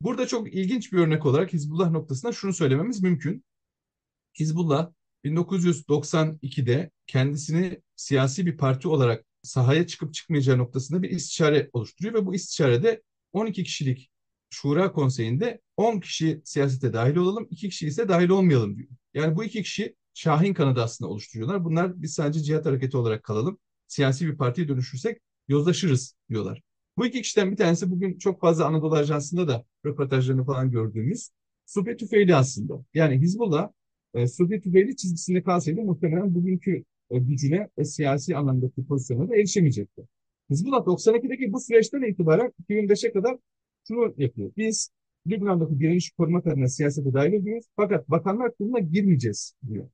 Burada 0.00 0.26
çok 0.26 0.54
ilginç 0.54 0.92
bir 0.92 0.98
örnek 0.98 1.26
olarak 1.26 1.52
Hizbullah 1.52 1.90
noktasında 1.90 2.32
şunu 2.32 2.52
söylememiz 2.52 3.02
mümkün. 3.02 3.44
Hizbullah 4.38 4.90
1992'de 5.24 6.90
kendisini 7.06 7.82
siyasi 7.96 8.46
bir 8.46 8.56
parti 8.56 8.88
olarak 8.88 9.24
sahaya 9.42 9.86
çıkıp 9.86 10.14
çıkmayacağı 10.14 10.58
noktasında 10.58 11.02
bir 11.02 11.10
istişare 11.10 11.70
oluşturuyor 11.72 12.14
ve 12.14 12.26
bu 12.26 12.34
istişarede 12.34 13.02
12 13.32 13.64
kişilik 13.64 14.10
Şura 14.50 14.92
Konseyi'nde 14.92 15.60
10 15.76 16.00
kişi 16.00 16.42
siyasete 16.44 16.92
dahil 16.92 17.16
olalım, 17.16 17.46
2 17.50 17.68
kişi 17.68 17.86
ise 17.86 18.08
dahil 18.08 18.28
olmayalım 18.28 18.76
diyor. 18.76 18.88
Yani 19.14 19.36
bu 19.36 19.44
iki 19.44 19.62
kişi 19.62 19.96
Şahin 20.14 20.54
kanadı 20.54 20.82
aslında 20.82 21.10
oluşturuyorlar. 21.10 21.64
Bunlar 21.64 22.02
biz 22.02 22.14
sadece 22.14 22.42
cihat 22.42 22.66
hareketi 22.66 22.96
olarak 22.96 23.22
kalalım. 23.24 23.58
Siyasi 23.88 24.26
bir 24.26 24.36
partiye 24.36 24.68
dönüşürsek 24.68 25.20
yozlaşırız 25.48 26.16
diyorlar. 26.28 26.62
Bu 26.96 27.06
iki 27.06 27.22
kişiden 27.22 27.50
bir 27.52 27.56
tanesi 27.56 27.90
bugün 27.90 28.18
çok 28.18 28.40
fazla 28.40 28.66
Anadolu 28.66 28.94
Ajansı'nda 28.94 29.48
da 29.48 29.64
röportajlarını 29.86 30.44
falan 30.44 30.70
gördüğümüz 30.70 31.30
Sufi 31.66 31.96
Tüfeili 31.96 32.36
aslında. 32.36 32.84
Yani 32.94 33.18
Hizbullah 33.20 33.70
e, 34.14 34.26
Sufi 34.26 34.60
Tüfeili 34.60 34.96
çizgisinde 34.96 35.42
kalsaydı 35.42 35.80
muhtemelen 35.80 36.34
bugünkü 36.34 36.84
e, 37.10 37.18
gücüne 37.18 37.68
ve 37.78 37.84
siyasi 37.84 38.36
anlamdaki 38.36 38.86
pozisyona 38.86 39.28
da 39.28 39.36
erişemeyecekti. 39.36 40.02
Hizbullah 40.50 40.86
92'deki 40.86 41.52
bu 41.52 41.60
süreçten 41.60 42.02
itibaren 42.02 42.52
2005'e 42.68 43.12
kadar 43.12 43.36
şunu 43.88 44.14
yapıyor. 44.18 44.52
Biz 44.56 44.90
Lübnan'daki 45.26 45.80
direniş 45.80 46.10
korumak 46.10 46.46
adına 46.46 46.68
siyasete 46.68 47.12
dahil 47.12 47.32
ediyoruz. 47.32 47.66
Fakat 47.76 48.10
bakanlar 48.10 48.54
kuruluna 48.54 48.78
girmeyeceğiz 48.78 49.54
diyor. 49.68 49.88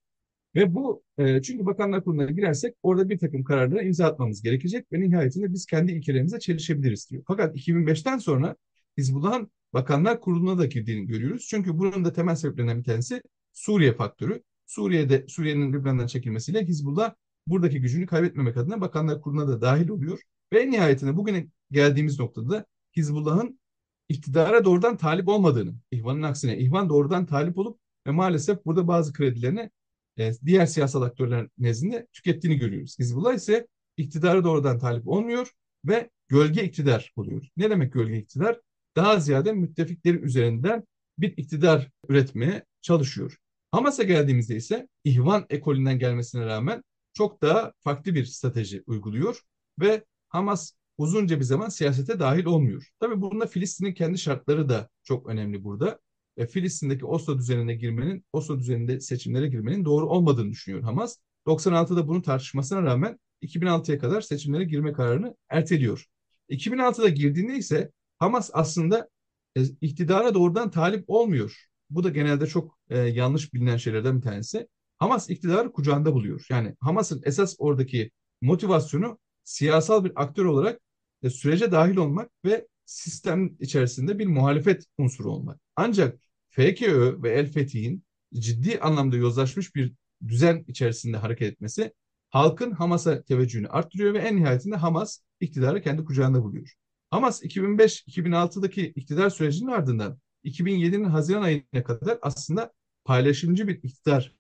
Ve 0.54 0.74
bu 0.74 1.02
e, 1.18 1.42
çünkü 1.42 1.66
bakanlar 1.66 2.04
kuruluna 2.04 2.30
girersek 2.30 2.74
orada 2.82 3.08
bir 3.08 3.18
takım 3.18 3.44
kararlara 3.44 3.82
imza 3.82 4.06
atmamız 4.06 4.42
gerekecek 4.42 4.92
ve 4.92 5.00
nihayetinde 5.00 5.52
biz 5.52 5.66
kendi 5.66 5.92
ilkelerimize 5.92 6.38
çelişebiliriz 6.38 7.10
diyor. 7.10 7.22
Fakat 7.26 7.56
2005'ten 7.56 8.18
sonra 8.18 8.56
Hizbullah'ın 8.98 9.50
bakanlar 9.74 10.20
kuruluna 10.20 10.58
da 10.58 10.66
girdiğini 10.66 11.06
görüyoruz. 11.06 11.46
Çünkü 11.50 11.78
bunun 11.78 12.04
da 12.04 12.12
temel 12.12 12.34
sebeplerinden 12.34 12.78
bir 12.78 12.84
tanesi 12.84 13.22
Suriye 13.52 13.92
faktörü. 13.92 14.42
Suriye'de 14.66 15.24
Suriye'nin 15.28 15.72
Lübnan'dan 15.72 16.06
çekilmesiyle 16.06 16.64
Hizbullah 16.64 17.14
buradaki 17.46 17.80
gücünü 17.80 18.06
kaybetmemek 18.06 18.56
adına 18.56 18.80
bakanlar 18.80 19.20
kuruluna 19.20 19.48
da 19.48 19.60
dahil 19.60 19.88
oluyor. 19.88 20.20
Ve 20.52 20.60
en 20.60 20.70
nihayetinde 20.70 21.16
bugüne 21.16 21.46
geldiğimiz 21.70 22.20
noktada 22.20 22.66
Hizbullah'ın 22.96 23.60
iktidara 24.08 24.64
doğrudan 24.64 24.96
talip 24.96 25.28
olmadığını, 25.28 25.74
İhvan'ın 25.90 26.22
aksine 26.22 26.58
İhvan 26.58 26.88
doğrudan 26.88 27.26
talip 27.26 27.58
olup 27.58 27.80
ve 28.06 28.10
maalesef 28.10 28.64
burada 28.64 28.88
bazı 28.88 29.12
kredilerini 29.12 29.70
e, 30.18 30.32
diğer 30.44 30.66
siyasal 30.66 31.02
aktörler 31.02 31.48
nezdinde 31.58 32.06
tükettiğini 32.12 32.58
görüyoruz. 32.58 32.98
Hizbullah 32.98 33.34
ise 33.34 33.66
iktidara 33.96 34.44
doğrudan 34.44 34.78
talip 34.78 35.08
olmuyor 35.08 35.52
ve 35.84 36.10
gölge 36.28 36.64
iktidar 36.64 37.12
oluyor. 37.16 37.48
Ne 37.56 37.70
demek 37.70 37.92
gölge 37.92 38.18
iktidar? 38.18 38.60
Daha 38.96 39.20
ziyade 39.20 39.52
müttefikleri 39.52 40.16
üzerinden 40.16 40.84
bir 41.18 41.36
iktidar 41.36 41.90
üretmeye 42.08 42.64
çalışıyor. 42.88 43.36
Hamas'a 43.72 44.02
geldiğimizde 44.02 44.56
ise 44.56 44.88
İhvan 45.04 45.46
ekolünden 45.50 45.98
gelmesine 45.98 46.46
rağmen 46.46 46.82
çok 47.12 47.42
daha 47.42 47.72
farklı 47.80 48.14
bir 48.14 48.24
strateji 48.24 48.82
uyguluyor 48.86 49.40
ve 49.80 50.04
Hamas 50.28 50.72
uzunca 50.98 51.38
bir 51.38 51.44
zaman 51.44 51.68
siyasete 51.68 52.18
dahil 52.20 52.44
olmuyor. 52.44 52.88
Tabii 53.00 53.20
bunda 53.20 53.46
Filistin'in 53.46 53.94
kendi 53.94 54.18
şartları 54.18 54.68
da 54.68 54.88
çok 55.02 55.26
önemli 55.28 55.64
burada. 55.64 56.00
E, 56.36 56.46
Filistin'deki 56.46 57.06
Oslo 57.06 57.38
düzenine 57.38 57.74
girmenin, 57.74 58.24
Oslo 58.32 58.58
düzeninde 58.58 59.00
seçimlere 59.00 59.48
girmenin 59.48 59.84
doğru 59.84 60.08
olmadığını 60.08 60.50
düşünüyor 60.50 60.82
Hamas. 60.82 61.16
96'da 61.46 62.08
bunun 62.08 62.20
tartışmasına 62.20 62.82
rağmen 62.82 63.18
2006'ya 63.42 63.98
kadar 63.98 64.20
seçimlere 64.20 64.64
girme 64.64 64.92
kararını 64.92 65.36
erteliyor. 65.48 66.06
2006'da 66.48 67.08
girdiğinde 67.08 67.56
ise 67.56 67.92
Hamas 68.18 68.50
aslında 68.52 69.08
e, 69.56 69.62
iktidara 69.80 70.34
doğrudan 70.34 70.70
talip 70.70 71.04
olmuyor. 71.10 71.67
Bu 71.90 72.04
da 72.04 72.08
genelde 72.08 72.46
çok 72.46 72.78
e, 72.90 72.98
yanlış 72.98 73.54
bilinen 73.54 73.76
şeylerden 73.76 74.16
bir 74.16 74.22
tanesi. 74.22 74.68
Hamas 74.98 75.30
iktidarı 75.30 75.72
kucağında 75.72 76.14
buluyor. 76.14 76.46
Yani 76.50 76.74
Hamas'ın 76.80 77.22
esas 77.24 77.56
oradaki 77.58 78.10
motivasyonu 78.40 79.18
siyasal 79.44 80.04
bir 80.04 80.12
aktör 80.22 80.44
olarak 80.44 80.80
e, 81.22 81.30
sürece 81.30 81.72
dahil 81.72 81.96
olmak 81.96 82.30
ve 82.44 82.66
sistem 82.84 83.56
içerisinde 83.60 84.18
bir 84.18 84.26
muhalefet 84.26 84.84
unsuru 84.98 85.30
olmak. 85.30 85.60
Ancak 85.76 86.18
FKÖ 86.48 87.22
ve 87.22 87.30
El 87.30 87.52
Fethi'nin 87.52 88.04
ciddi 88.34 88.80
anlamda 88.80 89.16
yozlaşmış 89.16 89.74
bir 89.74 89.94
düzen 90.28 90.64
içerisinde 90.68 91.16
hareket 91.16 91.52
etmesi 91.52 91.92
halkın 92.30 92.70
Hamas'a 92.70 93.22
teveccühünü 93.22 93.68
arttırıyor 93.68 94.14
ve 94.14 94.18
en 94.18 94.36
nihayetinde 94.36 94.76
Hamas 94.76 95.20
iktidarı 95.40 95.82
kendi 95.82 96.04
kucağında 96.04 96.42
buluyor. 96.42 96.74
Hamas 97.10 97.42
2005-2006'daki 97.42 98.92
iktidar 98.96 99.30
sürecinin 99.30 99.70
ardından 99.70 100.18
2007'nin 100.50 101.04
Haziran 101.04 101.42
ayına 101.42 101.84
kadar 101.84 102.18
aslında 102.22 102.72
paylaşımcı 103.04 103.68
bir 103.68 103.82
iktidar 103.82 104.36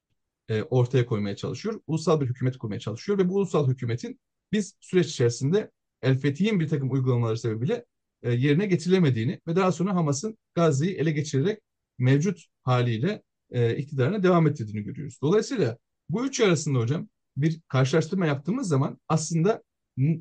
e, 0.48 0.62
ortaya 0.62 1.06
koymaya 1.06 1.36
çalışıyor. 1.36 1.80
Ulusal 1.86 2.20
bir 2.20 2.26
hükümet 2.26 2.58
kurmaya 2.58 2.80
çalışıyor 2.80 3.18
ve 3.18 3.28
bu 3.28 3.34
ulusal 3.34 3.68
hükümetin 3.68 4.20
biz 4.52 4.74
süreç 4.80 5.06
içerisinde 5.06 5.70
El 6.02 6.18
Fethi'nin 6.18 6.60
bir 6.60 6.68
takım 6.68 6.92
uygulamaları 6.92 7.38
sebebiyle 7.38 7.84
e, 8.22 8.32
yerine 8.32 8.66
getirilemediğini 8.66 9.40
ve 9.46 9.56
daha 9.56 9.72
sonra 9.72 9.94
Hamas'ın 9.94 10.38
Gazze'yi 10.54 10.94
ele 10.94 11.10
geçirerek 11.10 11.60
mevcut 11.98 12.44
haliyle 12.62 13.22
e, 13.50 13.76
iktidarına 13.76 14.22
devam 14.22 14.46
ettirdiğini 14.46 14.82
görüyoruz. 14.82 15.18
Dolayısıyla 15.22 15.78
bu 16.08 16.26
üç 16.26 16.40
arasında 16.40 16.78
hocam 16.78 17.08
bir 17.36 17.60
karşılaştırma 17.68 18.26
yaptığımız 18.26 18.68
zaman 18.68 18.98
aslında 19.08 19.62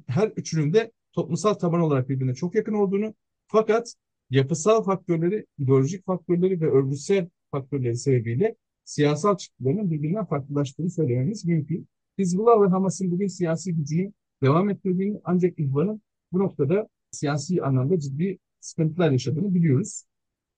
her 0.08 0.28
üçünün 0.28 0.74
de 0.74 0.92
toplumsal 1.14 1.54
taban 1.54 1.80
olarak 1.82 2.10
birbirine 2.10 2.34
çok 2.34 2.56
yakın 2.56 2.74
olduğunu 2.74 3.16
fakat 3.48 3.94
yapısal 4.30 4.84
faktörleri, 4.84 5.46
ideolojik 5.60 6.06
faktörleri 6.06 6.62
ve 6.62 6.72
örgütsel 6.72 7.30
faktörleri 7.52 7.96
sebebiyle 7.96 8.56
siyasal 8.84 9.38
çıktılarının 9.38 9.92
birbirinden 9.92 10.26
farklılaştığını 10.26 10.90
söylememiz 10.90 11.46
mümkün. 11.46 11.88
Hizbullah 12.18 12.62
ve 12.62 12.68
Hamas'ın 12.68 13.12
bugün 13.12 13.28
siyasi 13.28 13.76
gücünü 13.76 14.14
devam 14.44 14.70
ettirdiğini 14.70 15.20
ancak 15.24 15.60
İhvan'ın 15.60 16.02
bu 16.32 16.40
noktada 16.40 16.88
siyasi 17.12 17.62
anlamda 17.64 18.00
ciddi 18.00 18.40
sıkıntılar 18.60 19.12
yaşadığını 19.12 19.56
biliyoruz. 19.56 20.04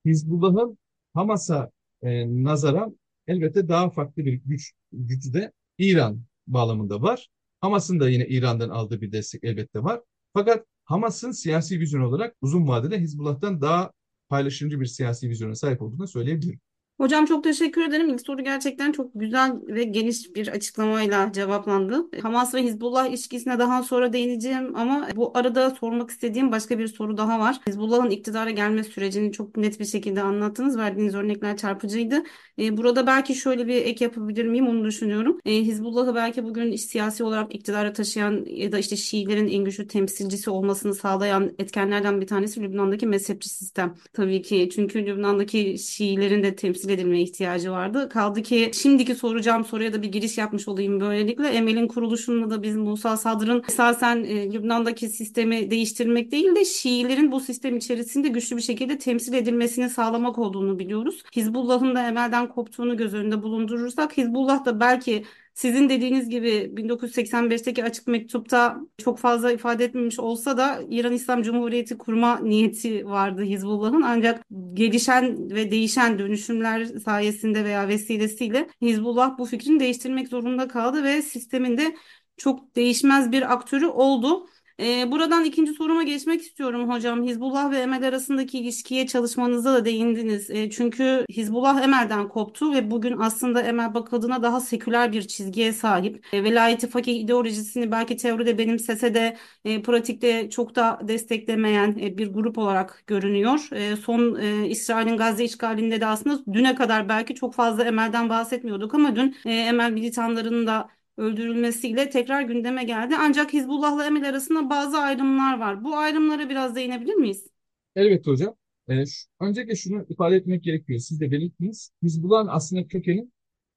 Hizbullah'ın 0.05 0.77
Hamas'a 1.13 1.71
e, 2.01 2.43
nazaran 2.43 2.99
elbette 3.27 3.67
daha 3.67 3.89
farklı 3.89 4.25
bir 4.25 4.33
güç 4.33 4.73
gücü 4.91 5.33
de 5.33 5.51
İran 5.77 6.21
bağlamında 6.47 7.01
var. 7.01 7.29
Hamas'ın 7.61 7.99
da 7.99 8.09
yine 8.09 8.27
İran'dan 8.27 8.69
aldığı 8.69 9.01
bir 9.01 9.11
destek 9.11 9.43
elbette 9.43 9.83
var. 9.83 10.01
Fakat 10.33 10.65
Hamas'ın 10.89 11.31
siyasi 11.31 11.79
vizyon 11.79 12.01
olarak 12.01 12.35
uzun 12.41 12.67
vadede 12.67 12.99
Hizbullah'tan 12.99 13.61
daha 13.61 13.91
paylaşımcı 14.29 14.79
bir 14.79 14.85
siyasi 14.85 15.29
vizyona 15.29 15.55
sahip 15.55 15.81
olduğunu 15.81 16.07
söyleyebilirim. 16.07 16.59
Hocam 16.99 17.25
çok 17.25 17.43
teşekkür 17.43 17.81
ederim. 17.81 18.09
İlk 18.09 18.21
soru 18.21 18.43
gerçekten 18.43 18.91
çok 18.91 19.11
güzel 19.15 19.53
ve 19.67 19.83
geniş 19.83 20.35
bir 20.35 20.47
açıklamayla 20.47 21.31
cevaplandı. 21.31 22.09
Hamas 22.21 22.53
ve 22.53 22.63
Hizbullah 22.63 23.07
ilişkisine 23.07 23.59
daha 23.59 23.83
sonra 23.83 24.13
değineceğim 24.13 24.75
ama 24.75 25.07
bu 25.15 25.37
arada 25.37 25.69
sormak 25.69 26.09
istediğim 26.09 26.51
başka 26.51 26.79
bir 26.79 26.87
soru 26.87 27.17
daha 27.17 27.39
var. 27.39 27.59
Hizbullah'ın 27.67 28.09
iktidara 28.09 28.51
gelme 28.51 28.83
sürecini 28.83 29.31
çok 29.31 29.57
net 29.57 29.79
bir 29.79 29.85
şekilde 29.85 30.21
anlattınız. 30.21 30.77
Verdiğiniz 30.77 31.15
örnekler 31.15 31.57
çarpıcıydı. 31.57 32.23
Ee, 32.59 32.77
burada 32.77 33.07
belki 33.07 33.35
şöyle 33.35 33.67
bir 33.67 33.75
ek 33.75 34.03
yapabilir 34.05 34.45
miyim 34.45 34.67
onu 34.67 34.85
düşünüyorum. 34.85 35.39
Ee, 35.45 35.51
Hizbullah'ı 35.51 36.15
belki 36.15 36.43
bugün 36.43 36.75
siyasi 36.75 37.23
olarak 37.23 37.55
iktidara 37.55 37.93
taşıyan 37.93 38.45
ya 38.45 38.71
da 38.71 38.79
işte 38.79 38.95
Şiilerin 38.95 39.47
en 39.47 39.65
güçlü 39.65 39.87
temsilcisi 39.87 40.49
olmasını 40.49 40.95
sağlayan 40.95 41.55
etkenlerden 41.59 42.21
bir 42.21 42.27
tanesi 42.27 42.61
Lübnan'daki 42.61 43.07
mezhepçi 43.07 43.49
sistem. 43.49 43.95
Tabii 44.13 44.41
ki 44.41 44.69
çünkü 44.75 45.05
Lübnan'daki 45.05 45.77
Şiilerin 45.77 46.43
de 46.43 46.55
temsil 46.55 46.88
temsil 46.89 46.93
edilmeye 46.93 47.23
ihtiyacı 47.23 47.71
vardı. 47.71 48.09
Kaldı 48.09 48.41
ki 48.41 48.71
şimdiki 48.73 49.15
soracağım 49.15 49.65
soruya 49.65 49.93
da 49.93 50.01
bir 50.01 50.11
giriş 50.11 50.37
yapmış 50.37 50.67
olayım 50.67 50.99
böylelikle. 50.99 51.47
Emel'in 51.47 51.87
kuruluşunda 51.87 52.49
da 52.49 52.63
biz 52.63 52.75
Musa 52.75 53.17
Sadr'ın 53.17 53.63
esasen 53.69 54.23
e, 54.23 54.53
Lübnan'daki 54.53 55.09
sistemi 55.09 55.71
değiştirmek 55.71 56.31
değil 56.31 56.55
de 56.55 56.65
Şiilerin 56.65 57.31
bu 57.31 57.39
sistem 57.39 57.77
içerisinde 57.77 58.27
güçlü 58.27 58.57
bir 58.57 58.61
şekilde 58.61 58.97
temsil 58.97 59.33
edilmesini 59.33 59.89
sağlamak 59.89 60.37
olduğunu 60.37 60.79
biliyoruz. 60.79 61.23
Hizbullah'ın 61.35 61.95
da 61.95 62.07
Emel'den 62.07 62.47
koptuğunu 62.47 62.97
göz 62.97 63.13
önünde 63.13 63.43
bulundurursak 63.43 64.17
Hizbullah 64.17 64.65
da 64.65 64.79
belki 64.79 65.23
sizin 65.59 65.89
dediğiniz 65.89 66.29
gibi 66.29 66.71
1985'teki 66.73 67.83
açık 67.83 68.07
mektupta 68.07 68.77
çok 68.97 69.19
fazla 69.19 69.51
ifade 69.51 69.85
etmemiş 69.85 70.19
olsa 70.19 70.57
da 70.57 70.81
İran 70.89 71.13
İslam 71.13 71.41
Cumhuriyeti 71.41 71.97
kurma 71.97 72.39
niyeti 72.39 73.05
vardı 73.05 73.41
Hizbullah'ın. 73.43 74.01
Ancak 74.01 74.45
gelişen 74.73 75.49
ve 75.49 75.71
değişen 75.71 76.19
dönüşümler 76.19 76.85
sayesinde 76.85 77.63
veya 77.63 77.87
vesilesiyle 77.87 78.69
Hizbullah 78.81 79.37
bu 79.37 79.45
fikrini 79.45 79.79
değiştirmek 79.79 80.27
zorunda 80.27 80.67
kaldı 80.67 81.03
ve 81.03 81.21
sisteminde 81.21 81.95
çok 82.37 82.75
değişmez 82.75 83.31
bir 83.31 83.53
aktörü 83.53 83.85
oldu. 83.85 84.47
Ee, 84.79 85.11
buradan 85.11 85.45
ikinci 85.45 85.73
soruma 85.73 86.03
geçmek 86.03 86.41
istiyorum 86.41 86.89
hocam. 86.89 87.23
Hizbullah 87.23 87.71
ve 87.71 87.77
Emel 87.77 88.07
arasındaki 88.07 88.59
ilişkiye 88.59 89.07
çalışmanıza 89.07 89.73
da 89.73 89.85
değindiniz. 89.85 90.49
Ee, 90.49 90.69
çünkü 90.69 91.25
Hizbullah 91.31 91.83
Emel'den 91.83 92.27
koptu 92.29 92.73
ve 92.73 92.91
bugün 92.91 93.17
aslında 93.19 93.61
Emel 93.61 93.93
bakıldığına 93.93 94.43
daha 94.43 94.59
seküler 94.61 95.11
bir 95.11 95.21
çizgiye 95.27 95.73
sahip. 95.73 96.25
E, 96.33 96.43
velayeti 96.43 96.87
fakih 96.89 97.19
ideolojisini 97.21 97.91
belki 97.91 98.17
teoride 98.17 98.57
benimsese 98.57 99.13
de 99.13 99.37
e, 99.65 99.81
pratikte 99.81 100.49
çok 100.49 100.75
da 100.75 100.99
desteklemeyen 101.03 101.97
e, 102.01 102.17
bir 102.17 102.27
grup 102.33 102.57
olarak 102.57 103.03
görünüyor. 103.07 103.69
E, 103.71 103.95
son 103.95 104.35
e, 104.35 104.67
İsrail'in 104.69 105.17
Gazze 105.17 105.43
işgalinde 105.43 106.01
de 106.01 106.05
aslında 106.05 106.53
düne 106.53 106.75
kadar 106.75 107.09
belki 107.09 107.35
çok 107.35 107.53
fazla 107.53 107.83
Emel'den 107.83 108.29
bahsetmiyorduk 108.29 108.93
ama 108.93 109.15
dün 109.15 109.35
e, 109.45 109.53
Emel 109.53 109.91
militanlarının 109.91 110.67
da 110.67 110.89
öldürülmesiyle 111.19 112.09
tekrar 112.09 112.41
gündeme 112.41 112.83
geldi. 112.83 113.15
Ancak 113.19 113.53
Hizbullah'la 113.53 114.05
Emel 114.05 114.29
arasında 114.29 114.69
bazı 114.69 114.97
ayrımlar 114.97 115.59
var. 115.59 115.83
Bu 115.83 115.97
ayrımlara 115.97 116.49
biraz 116.49 116.75
değinebilir 116.75 117.13
miyiz? 117.13 117.47
Elbette 117.95 118.31
hocam. 118.31 118.55
E, 118.87 119.05
şu, 119.05 119.27
öncelikle 119.39 119.75
şunu 119.75 120.05
ifade 120.09 120.35
etmek 120.35 120.63
gerekiyor. 120.63 120.99
Siz 120.99 121.19
de 121.19 121.31
belirttiniz. 121.31 121.91
Hizbullah'ın 122.03 122.47
aslında 122.47 122.87
kökeni 122.87 123.29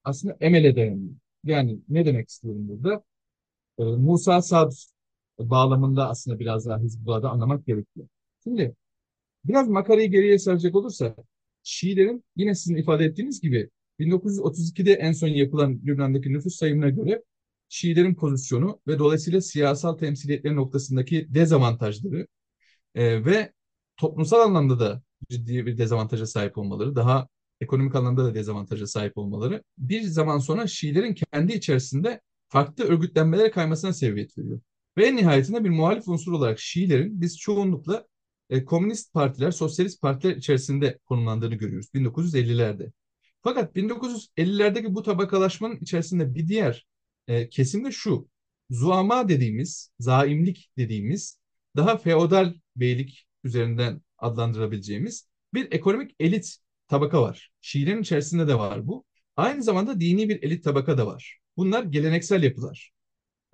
aslında 0.04 0.36
Emel'e 0.40 0.76
dayanıyor. 0.76 1.14
Yani 1.44 1.78
ne 1.88 2.06
demek 2.06 2.28
istiyorum 2.28 2.68
burada? 2.68 3.04
E, 3.78 3.82
Musa 3.84 4.42
Sad 4.42 4.72
bağlamında 5.38 6.08
aslında 6.08 6.38
biraz 6.38 6.66
daha 6.66 6.78
Hizbullah'da 6.78 7.30
anlamak 7.30 7.66
gerekiyor. 7.66 8.08
Şimdi 8.44 8.74
biraz 9.44 9.68
makarayı 9.68 10.10
geriye 10.10 10.38
saracak 10.38 10.74
olursa 10.74 11.16
Şiilerin 11.62 12.24
yine 12.36 12.54
sizin 12.54 12.76
ifade 12.76 13.04
ettiğiniz 13.04 13.40
gibi 13.40 13.70
1932'de 14.00 14.92
en 14.92 15.12
son 15.12 15.28
yapılan 15.28 15.80
Lübnan'daki 15.84 16.32
nüfus 16.32 16.56
sayımına 16.56 16.90
göre 16.90 17.22
Şiilerin 17.72 18.14
pozisyonu 18.14 18.80
ve 18.86 18.98
dolayısıyla 18.98 19.40
siyasal 19.40 19.98
temsiliyetleri 19.98 20.56
noktasındaki 20.56 21.26
dezavantajları 21.34 22.26
e, 22.94 23.24
ve 23.24 23.52
toplumsal 23.96 24.40
anlamda 24.40 24.80
da 24.80 25.02
ciddi 25.30 25.66
bir 25.66 25.78
dezavantaja 25.78 26.26
sahip 26.26 26.58
olmaları, 26.58 26.96
daha 26.96 27.28
ekonomik 27.60 27.94
anlamda 27.94 28.24
da 28.24 28.34
dezavantaja 28.34 28.86
sahip 28.86 29.18
olmaları 29.18 29.62
bir 29.78 30.02
zaman 30.02 30.38
sonra 30.38 30.66
Şiilerin 30.66 31.14
kendi 31.14 31.52
içerisinde 31.52 32.20
farklı 32.48 32.84
örgütlenmelere 32.84 33.50
kaymasına 33.50 33.92
sebebiyet 33.92 34.38
veriyor. 34.38 34.60
Ve 34.96 35.06
en 35.06 35.16
nihayetinde 35.16 35.64
bir 35.64 35.70
muhalif 35.70 36.08
unsur 36.08 36.32
olarak 36.32 36.60
Şiilerin 36.60 37.20
biz 37.20 37.38
çoğunlukla 37.38 38.06
e, 38.50 38.64
komünist 38.64 39.12
partiler, 39.12 39.50
sosyalist 39.50 40.02
partiler 40.02 40.36
içerisinde 40.36 40.98
konumlandığını 41.04 41.54
görüyoruz 41.54 41.88
1950'lerde. 41.94 42.92
Fakat 43.42 43.76
1950'lerdeki 43.76 44.94
bu 44.94 45.02
tabakalaşmanın 45.02 45.76
içerisinde 45.76 46.34
bir 46.34 46.48
diğer 46.48 46.91
e, 47.28 47.48
kesim 47.48 47.84
de 47.84 47.92
şu. 47.92 48.28
Zuama 48.70 49.28
dediğimiz, 49.28 49.90
zaimlik 49.98 50.70
dediğimiz 50.78 51.38
daha 51.76 51.96
feodal 51.96 52.54
beylik 52.76 53.26
üzerinden 53.44 54.02
adlandırabileceğimiz 54.18 55.28
bir 55.54 55.72
ekonomik 55.72 56.16
elit 56.20 56.56
tabaka 56.88 57.22
var. 57.22 57.52
Şiilerin 57.60 58.02
içerisinde 58.02 58.48
de 58.48 58.58
var 58.58 58.86
bu. 58.86 59.04
Aynı 59.36 59.62
zamanda 59.62 60.00
dini 60.00 60.28
bir 60.28 60.42
elit 60.42 60.64
tabaka 60.64 60.98
da 60.98 61.06
var. 61.06 61.38
Bunlar 61.56 61.84
geleneksel 61.84 62.42
yapılar. 62.42 62.92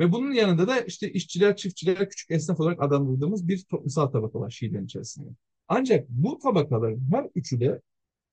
Ve 0.00 0.12
bunun 0.12 0.32
yanında 0.32 0.68
da 0.68 0.80
işte 0.80 1.12
işçiler, 1.12 1.56
çiftçiler, 1.56 2.10
küçük 2.10 2.30
esnaf 2.30 2.60
olarak 2.60 2.82
adlandırdığımız 2.82 3.48
bir 3.48 3.64
toplumsal 3.64 4.06
tabaka 4.06 4.40
var 4.40 4.50
Şiilerin 4.50 4.84
içerisinde. 4.84 5.28
Ancak 5.68 6.08
bu 6.08 6.38
tabakaların 6.38 7.00
her 7.12 7.26
üçü 7.34 7.60
de 7.60 7.80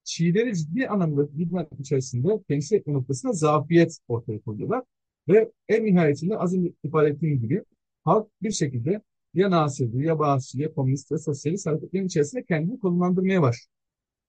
Şiileri 0.04 0.58
ciddi 0.58 0.88
anlamda 0.88 1.22
Lübnan 1.38 1.68
içerisinde 1.80 2.44
temsil 2.48 2.76
etme 2.76 2.94
noktasında 2.94 3.34
zafiyet 3.34 3.98
ortaya 4.08 4.40
koyuyorlar. 4.42 4.84
Ve 5.28 5.52
en 5.70 5.86
nihayetinde 5.86 6.38
az 6.38 6.56
önce 6.56 6.74
ifade 6.84 7.10
ettiğim 7.10 7.40
gibi 7.40 7.64
halk 8.04 8.28
bir 8.42 8.52
şekilde 8.52 9.02
ya 9.34 9.52
Nasir'di 9.52 10.04
ya 10.04 10.20
Bağızçı 10.20 10.62
ya 10.62 10.74
Komünist 10.74 11.12
ve 11.12 11.18
Sosyalist 11.18 11.68
hareketlerin 11.68 12.06
içerisinde 12.06 12.44
kendini 12.44 12.80
konumlandırmaya 12.80 13.42
başlıyor. 13.42 13.70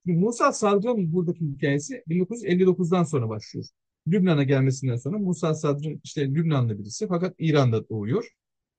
Şimdi 0.06 0.18
Musa 0.18 0.52
Sadr'ın 0.52 1.12
buradaki 1.12 1.46
hikayesi 1.46 2.02
1959'dan 2.08 3.04
sonra 3.04 3.28
başlıyor. 3.28 3.66
Lübnan'a 4.08 4.42
gelmesinden 4.42 4.96
sonra 4.96 5.18
Musa 5.18 5.54
Sadr 5.54 5.87
işte 6.04 6.35
Lübnanlı 6.35 6.78
birisi 6.78 7.09
fakat 7.09 7.35
İran'da 7.38 7.88
doğuyor. 7.88 8.28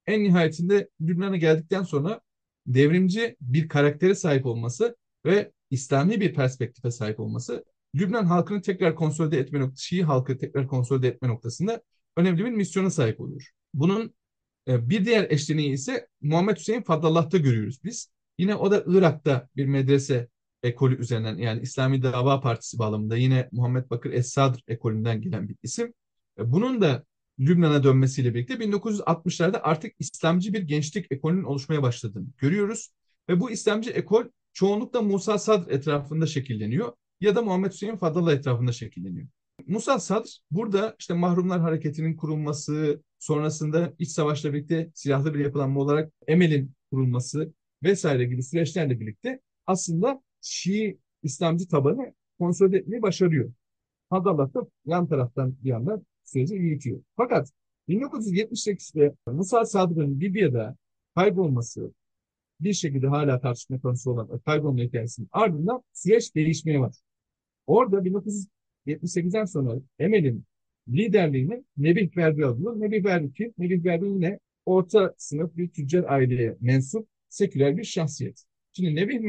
En 0.06 0.23
nihayetinde 0.23 0.89
Lübnan'a 1.01 1.38
geldikten 1.38 1.84
sonra 1.84 2.21
devrimci 2.67 3.36
bir 3.41 3.67
karaktere 3.67 4.15
sahip 4.15 4.45
olması 4.45 4.97
ve 5.25 5.51
İslami 5.71 6.21
bir 6.21 6.34
perspektife 6.34 6.91
sahip 6.91 7.19
olması 7.19 7.65
Lübnan 7.95 8.25
halkını 8.25 8.62
tekrar 8.62 8.95
konsolide 8.95 9.39
etme 9.39 9.60
noktası, 9.60 9.84
Şii 9.84 10.03
halkı 10.03 10.38
tekrar 10.38 10.67
konsolide 10.67 11.08
etme 11.08 11.27
noktasında 11.27 11.82
önemli 12.17 12.45
bir 12.45 12.51
misyona 12.51 12.89
sahip 12.89 13.21
oluyor. 13.21 13.49
Bunun 13.73 14.13
e, 14.67 14.89
bir 14.89 15.06
diğer 15.06 15.32
eşleniği 15.32 15.73
ise 15.73 16.08
Muhammed 16.21 16.58
Hüseyin 16.58 16.82
Fadlallah'ta 16.82 17.38
görüyoruz 17.38 17.84
biz. 17.84 18.12
Yine 18.38 18.56
o 18.56 18.71
da 18.71 18.84
Irak'ta 18.88 19.49
bir 19.56 19.65
medrese 19.65 20.27
ekolü 20.63 21.01
üzerinden 21.01 21.38
yani 21.38 21.62
İslami 21.62 22.03
Dava 22.03 22.41
Partisi 22.41 22.80
bağlamında 22.80 23.17
yine 23.17 23.49
Muhammed 23.51 23.89
Bakır 23.89 24.12
Es-Sadr 24.13 24.60
ekolünden 24.67 25.21
gelen 25.21 25.49
bir 25.49 25.56
isim. 25.63 25.93
E, 26.39 26.51
bunun 26.51 26.82
da 26.82 27.06
Lübnan'a 27.39 27.84
dönmesiyle 27.84 28.34
birlikte 28.34 28.53
1960'larda 28.53 29.62
artık 29.62 29.93
İslamcı 29.99 30.53
bir 30.53 30.62
gençlik 30.62 31.12
ekolünün 31.12 31.43
oluşmaya 31.43 31.82
başladığını 31.82 32.27
görüyoruz. 32.38 32.89
Ve 33.30 33.39
bu 33.39 33.51
İslamcı 33.51 33.89
ekol 33.89 34.23
çoğunlukla 34.53 35.01
Musa 35.01 35.38
Sadr 35.38 35.71
etrafında 35.71 36.27
şekilleniyor 36.27 36.93
ya 37.21 37.36
da 37.36 37.41
Muhammed 37.41 37.71
Hüseyin 37.71 37.97
Fadlallah 37.97 38.34
etrafında 38.34 38.71
şekilleniyor. 38.71 39.27
Musa 39.65 40.00
Sadr 40.00 40.39
burada 40.52 40.96
işte 41.00 41.13
Mahrumlar 41.13 41.62
Hareketi'nin 41.62 42.15
kurulması, 42.15 43.04
sonrasında 43.20 43.93
iç 44.00 44.10
savaşla 44.10 44.54
birlikte 44.54 44.91
silahlı 44.93 45.34
bir 45.34 45.39
yapılanma 45.39 45.80
olarak 45.80 46.13
Emel'in 46.28 46.72
kurulması 46.91 47.54
vesaire 47.84 48.26
gibi 48.26 48.43
süreçlerle 48.43 49.00
birlikte 49.00 49.41
aslında 49.65 50.22
Şii 50.41 51.00
İslamcı 51.24 51.67
tabanı 51.67 52.13
konsolide 52.39 52.78
etmeyi 52.78 53.02
başarıyor. 53.02 53.52
Fadlallah 54.10 54.54
da 54.54 54.67
yan 54.86 55.08
taraftan 55.08 55.56
bir 55.63 55.70
yandan 55.70 56.06
süreci 56.24 56.56
yürütüyor. 56.56 57.02
Fakat 57.17 57.52
1978'de 57.88 59.15
Musa 59.28 59.65
Sadr'ın 59.65 60.20
Libya'da 60.20 60.76
kaybolması, 61.15 61.93
bir 62.60 62.74
şekilde 62.74 63.08
hala 63.08 63.39
tartışma 63.39 63.80
konusu 63.80 64.12
olan 64.12 64.39
kaybolma 64.46 64.80
hikayesinin 64.80 65.30
ardından 65.32 65.84
süreç 65.93 66.36
değişmeye 66.36 66.80
var. 66.80 66.96
Orada 67.67 68.06
1978'den 68.88 69.45
sonra 69.45 69.82
Emel'in 70.00 70.45
liderliğini 70.88 71.63
Nebih 71.78 72.15
Berdi 72.15 72.45
alıyor. 72.45 72.80
Nebih 72.80 73.04
Berdi 73.04 73.34
kim? 73.34 73.54
Nebih 73.58 73.84
Berdi 73.84 74.06
yine 74.06 74.39
orta 74.65 75.13
sınıf 75.17 75.58
bir 75.58 75.69
tüccar 75.69 76.04
aileye 76.04 76.56
mensup 76.62 77.08
seküler 77.30 77.78
bir 77.78 77.84
şahsiyet. 77.84 78.43
Şimdi 78.73 78.95
Nebih 78.95 79.19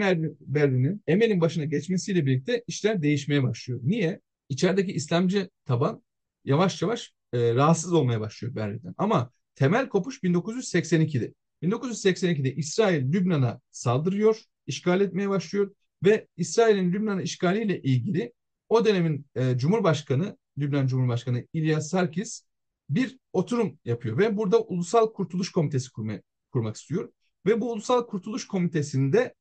Berdi'nin 0.41 1.03
Emel'in 1.07 1.41
başına 1.41 1.65
geçmesiyle 1.65 2.27
birlikte 2.27 2.65
işler 2.67 3.03
değişmeye 3.03 3.43
başlıyor. 3.43 3.81
Niye? 3.83 4.21
İçerideki 4.49 4.93
İslamcı 4.93 5.51
taban 5.65 6.03
yavaş 6.45 6.83
yavaş 6.83 7.13
e, 7.33 7.55
rahatsız 7.55 7.93
olmaya 7.93 8.21
başlıyor 8.21 8.55
Berdi'den. 8.55 8.95
Ama 8.99 9.31
temel 9.55 9.89
kopuş 9.89 10.23
1982'de. 10.23 11.33
1982'de 11.63 12.55
İsrail 12.55 13.13
Lübnan'a 13.13 13.61
saldırıyor, 13.71 14.43
işgal 14.67 15.01
etmeye 15.01 15.29
başlıyor 15.29 15.75
ve 16.05 16.27
İsrail'in 16.37 16.93
Lübnan'ı 16.93 17.23
işgaliyle 17.23 17.83
ilgili 17.83 18.33
o 18.69 18.85
dönemin 18.85 19.27
e, 19.35 19.59
Cumhurbaşkanı, 19.59 20.37
Lübnan 20.59 20.87
Cumhurbaşkanı 20.87 21.47
İlyas 21.53 21.89
Sarkis 21.89 22.43
bir 22.91 23.19
oturum 23.33 23.79
yapıyor 23.85 24.19
ve 24.19 24.37
burada 24.37 24.61
Ulusal 24.61 25.13
Kurtuluş 25.13 25.53
Komitesi 25.53 25.93
kurma, 25.93 26.13
kurmak 26.53 26.77
istiyor. 26.77 27.13
Ve 27.47 27.61
bu 27.61 27.73
Ulusal 27.73 28.07
Kurtuluş 28.07 28.47
Komitesi'nde 28.47 29.35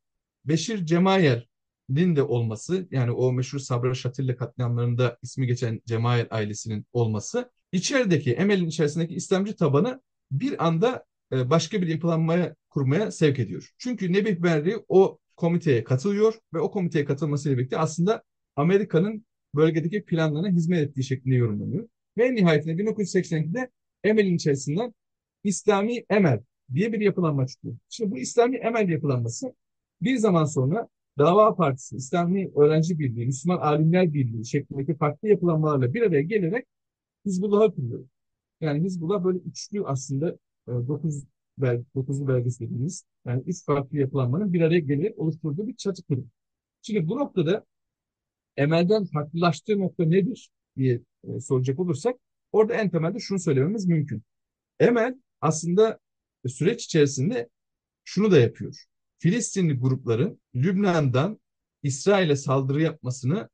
Beşir 0.45 0.85
Cemayer'in 0.85 2.15
de 2.15 2.23
olması 2.23 2.87
yani 2.91 3.11
o 3.11 3.33
meşhur 3.33 3.59
Sabra 3.59 3.93
Şatille 3.93 4.35
katliamlarında 4.35 5.17
ismi 5.21 5.47
geçen 5.47 5.81
Cemayer 5.85 6.27
ailesinin 6.31 6.85
olması 6.93 7.51
içerideki 7.71 8.33
Emel'in 8.33 8.67
içerisindeki 8.67 9.15
İslamcı 9.15 9.55
tabanı 9.55 10.01
bir 10.31 10.65
anda 10.67 11.05
e, 11.31 11.49
başka 11.49 11.81
bir 11.81 11.87
yapılanmaya 11.87 12.55
kurmaya 12.69 13.11
sevk 13.11 13.39
ediyor. 13.39 13.73
Çünkü 13.77 14.13
Nebih 14.13 14.35
Berri 14.43 14.83
o 14.87 15.19
komiteye 15.35 15.83
katılıyor 15.83 16.33
ve 16.53 16.59
o 16.59 16.71
komiteye 16.71 17.05
katılmasıyla 17.05 17.57
birlikte 17.57 17.77
aslında 17.77 18.23
Amerika'nın 18.57 19.25
bölgedeki 19.55 20.05
planlarına 20.05 20.49
hizmet 20.49 20.79
ettiği 20.89 21.03
şeklinde 21.03 21.35
yorumlanıyor. 21.35 21.87
Ve 22.17 22.25
en 22.25 22.35
nihayetinde 22.35 22.83
1982'de 22.83 23.69
Emel'in 24.03 24.35
içerisinden 24.35 24.93
İslami 25.43 26.05
Emel 26.09 26.41
diye 26.73 26.93
bir 26.93 26.99
yapılanma 26.99 27.47
çıkıyor. 27.47 27.75
Şimdi 27.89 28.11
bu 28.11 28.17
İslami 28.17 28.57
Emel 28.57 28.89
yapılanması 28.89 29.55
bir 30.01 30.17
zaman 30.17 30.45
sonra 30.45 30.87
Dava 31.17 31.55
Partisi, 31.55 31.95
İslami 31.95 32.51
Öğrenci 32.55 32.99
Birliği, 32.99 33.25
Müslüman 33.25 33.57
Alimler 33.57 34.13
Birliği 34.13 34.45
şeklindeki 34.45 34.95
farklı 34.95 35.27
yapılanmalarla 35.27 35.93
bir 35.93 36.01
araya 36.01 36.21
gelerek 36.21 36.65
Hizbullah'ı 37.25 37.75
kuruyor. 37.75 38.05
Yani 38.61 38.83
Hizbullah 38.83 39.23
böyle 39.23 39.37
üçlü 39.39 39.85
aslında 39.85 40.37
9 40.67 41.23
bel 41.57 41.83
9'lu 41.95 42.27
belgesi 42.27 42.59
dediğimiz 42.59 43.05
yani 43.25 43.43
üç 43.47 43.65
farklı 43.65 43.97
yapılanmanın 43.97 44.53
bir 44.53 44.61
araya 44.61 44.79
gelerek 44.79 45.19
oluşturduğu 45.19 45.67
bir 45.67 45.75
çatı 45.75 46.03
kurum. 46.03 46.29
Şimdi 46.81 47.07
bu 47.07 47.17
noktada 47.19 47.65
emelden 48.57 49.05
farklılaştığı 49.05 49.79
nokta 49.79 50.05
nedir 50.05 50.49
diye 50.77 51.01
e, 51.23 51.39
soracak 51.39 51.79
olursak 51.79 52.15
orada 52.51 52.73
en 52.73 52.89
temelde 52.89 53.19
şunu 53.19 53.39
söylememiz 53.39 53.85
mümkün. 53.85 54.23
Emel 54.79 55.15
aslında 55.41 55.99
süreç 56.47 56.85
içerisinde 56.85 57.49
şunu 58.03 58.31
da 58.31 58.39
yapıyor. 58.39 58.85
Filistinli 59.19 59.73
grupların 59.73 60.41
Lübnan'dan 60.55 61.39
İsrail'e 61.83 62.35
saldırı 62.35 62.81
yapmasını 62.81 63.49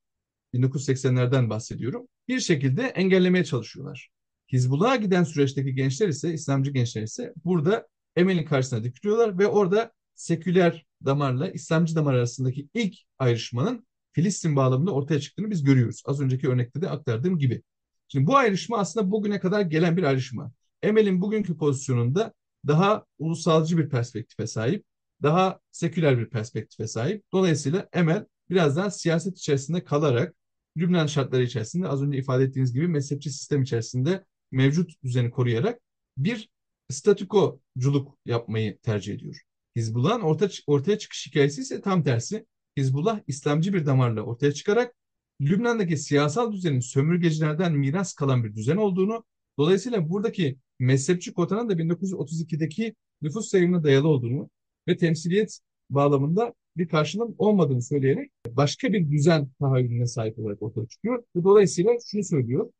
1980'lerden 0.54 1.50
bahsediyorum. 1.50 2.08
Bir 2.28 2.39
şekilde 2.39 2.84
engellemeye 2.84 3.44
çalışıyorlar. 3.44 4.10
Hizbullah'a 4.52 4.96
giden 4.96 5.24
süreçteki 5.24 5.76
gençler 5.76 6.08
ise, 6.08 6.34
İslamcı 6.34 6.72
gençler 6.72 7.02
ise 7.02 7.34
burada 7.46 7.88
Emel'in 8.16 8.46
karşısına 8.46 8.84
dikiliyorlar 8.84 9.39
ve 9.39 9.48
orada 9.48 9.92
seküler 10.16 10.86
damarla 11.06 11.50
İslamcı 11.50 11.96
damar 11.96 12.13
arasındaki 12.13 12.70
ilk 12.74 12.96
ayrışmanın 13.20 13.88
Filistin 14.13 14.56
bağlamında 14.56 14.91
ortaya 14.91 15.19
çıktığını 15.19 15.52
biz 15.52 15.63
görüyoruz. 15.63 16.04
Az 16.06 16.21
önceki 16.21 16.49
örnekte 16.49 16.82
de 16.82 16.89
aktardığım 16.89 17.38
gibi. 17.38 17.63
Şimdi 18.08 18.28
bu 18.28 18.38
ayrışma 18.38 18.78
aslında 18.78 19.12
bugüne 19.12 19.39
kadar 19.39 19.62
gelen 19.62 19.97
bir 19.97 20.04
ayrışma. 20.04 20.52
Emel'in 20.82 21.21
bugünkü 21.21 21.58
pozisyonunda 21.58 22.34
daha 22.67 23.06
ulusalcı 23.19 23.78
bir 23.78 23.89
perspektife 23.89 24.47
sahip, 24.47 24.86
daha 25.21 25.60
seküler 25.71 26.19
bir 26.19 26.30
perspektife 26.30 26.88
sahip. 26.88 27.23
Dolayısıyla 27.34 27.89
Emel 27.93 28.26
biraz 28.49 28.78
daha 28.78 28.91
siyaset 28.91 29.38
içerisinde 29.38 29.84
kalarak 29.84 30.36
Lübnan 30.78 31.08
şartları 31.08 31.43
içerisinde 31.43 31.88
az 31.88 32.04
önce 32.04 32.17
ifade 32.17 32.43
ettiğiniz 32.43 32.73
gibi 32.73 32.88
mezhepçi 32.88 33.30
sistem 33.30 33.62
içerisinde 33.62 34.26
mevcut 34.52 35.04
düzeni 35.04 35.32
koruyarak 35.32 35.80
bir 36.17 36.49
statükoculuk 36.89 38.17
yapmayı 38.26 38.78
tercih 38.78 39.13
ediyor. 39.13 39.41
Hizbullah'ın 39.76 40.21
orta, 40.21 40.49
ortaya 40.67 40.97
çıkış 40.97 41.28
hikayesi 41.28 41.62
ise 41.62 41.82
tam 41.82 42.04
tersi. 42.04 42.45
Hizbullah 42.77 43.19
İslamcı 43.27 43.73
bir 43.73 43.86
damarla 43.86 44.21
ortaya 44.21 44.51
çıkarak 44.51 44.95
Lübnan'daki 45.41 45.97
siyasal 45.97 46.51
düzenin 46.51 46.79
sömürgecilerden 46.79 47.73
miras 47.73 48.13
kalan 48.13 48.43
bir 48.43 48.55
düzen 48.55 48.77
olduğunu, 48.77 49.23
dolayısıyla 49.57 50.09
buradaki 50.09 50.57
mezhepçi 50.79 51.33
kotanın 51.33 51.69
da 51.69 51.73
1932'deki 51.73 52.95
nüfus 53.21 53.49
sayımına 53.49 53.83
dayalı 53.83 54.07
olduğunu 54.07 54.49
ve 54.88 54.97
temsiliyet 54.97 55.59
bağlamında 55.89 56.53
bir 56.77 56.88
karşılığın 56.88 57.36
olmadığını 57.38 57.81
söyleyerek 57.81 58.31
başka 58.49 58.93
bir 58.93 59.12
düzen 59.12 59.49
tahayyülüne 59.59 60.05
sahip 60.05 60.39
olarak 60.39 60.62
ortaya 60.62 60.88
çıkıyor. 60.88 61.23
Ve 61.36 61.43
dolayısıyla 61.43 61.91
şunu 62.05 62.23
söylüyor. 62.23 62.71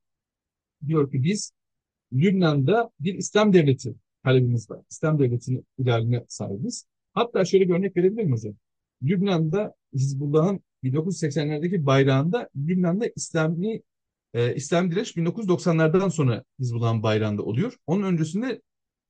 Diyor 0.88 1.12
ki 1.12 1.24
biz 1.24 1.52
Lübnan'da 2.14 2.92
bir 3.00 3.14
İslam 3.16 3.54
devleti 3.54 3.96
talebimiz 4.24 4.70
var. 4.70 4.82
İslam 4.92 5.20
devletinin 5.20 5.66
idealine 5.80 6.26
sahibiz. 6.28 6.86
Hatta 7.14 7.46
şöyle 7.46 7.70
bir 7.70 7.74
örnek 7.74 7.98
verebilir 7.98 8.24
miyiz 8.24 8.44
hocam? 8.44 8.56
Lübnan'da 9.04 9.76
Hizbullah'ın 9.94 10.64
1980'lerdeki 10.84 11.86
bayrağında 11.86 12.50
Lübnan'da 12.56 13.06
İslami 13.16 13.82
e, 14.34 14.56
İslam 14.56 14.92
direnç 14.92 15.18
1990'lardan 15.18 16.10
sonra 16.10 16.44
Hizbullah'ın 16.60 17.04
bayrağında 17.04 17.44
oluyor. 17.44 17.78
Onun 17.88 18.04
öncesinde 18.04 18.62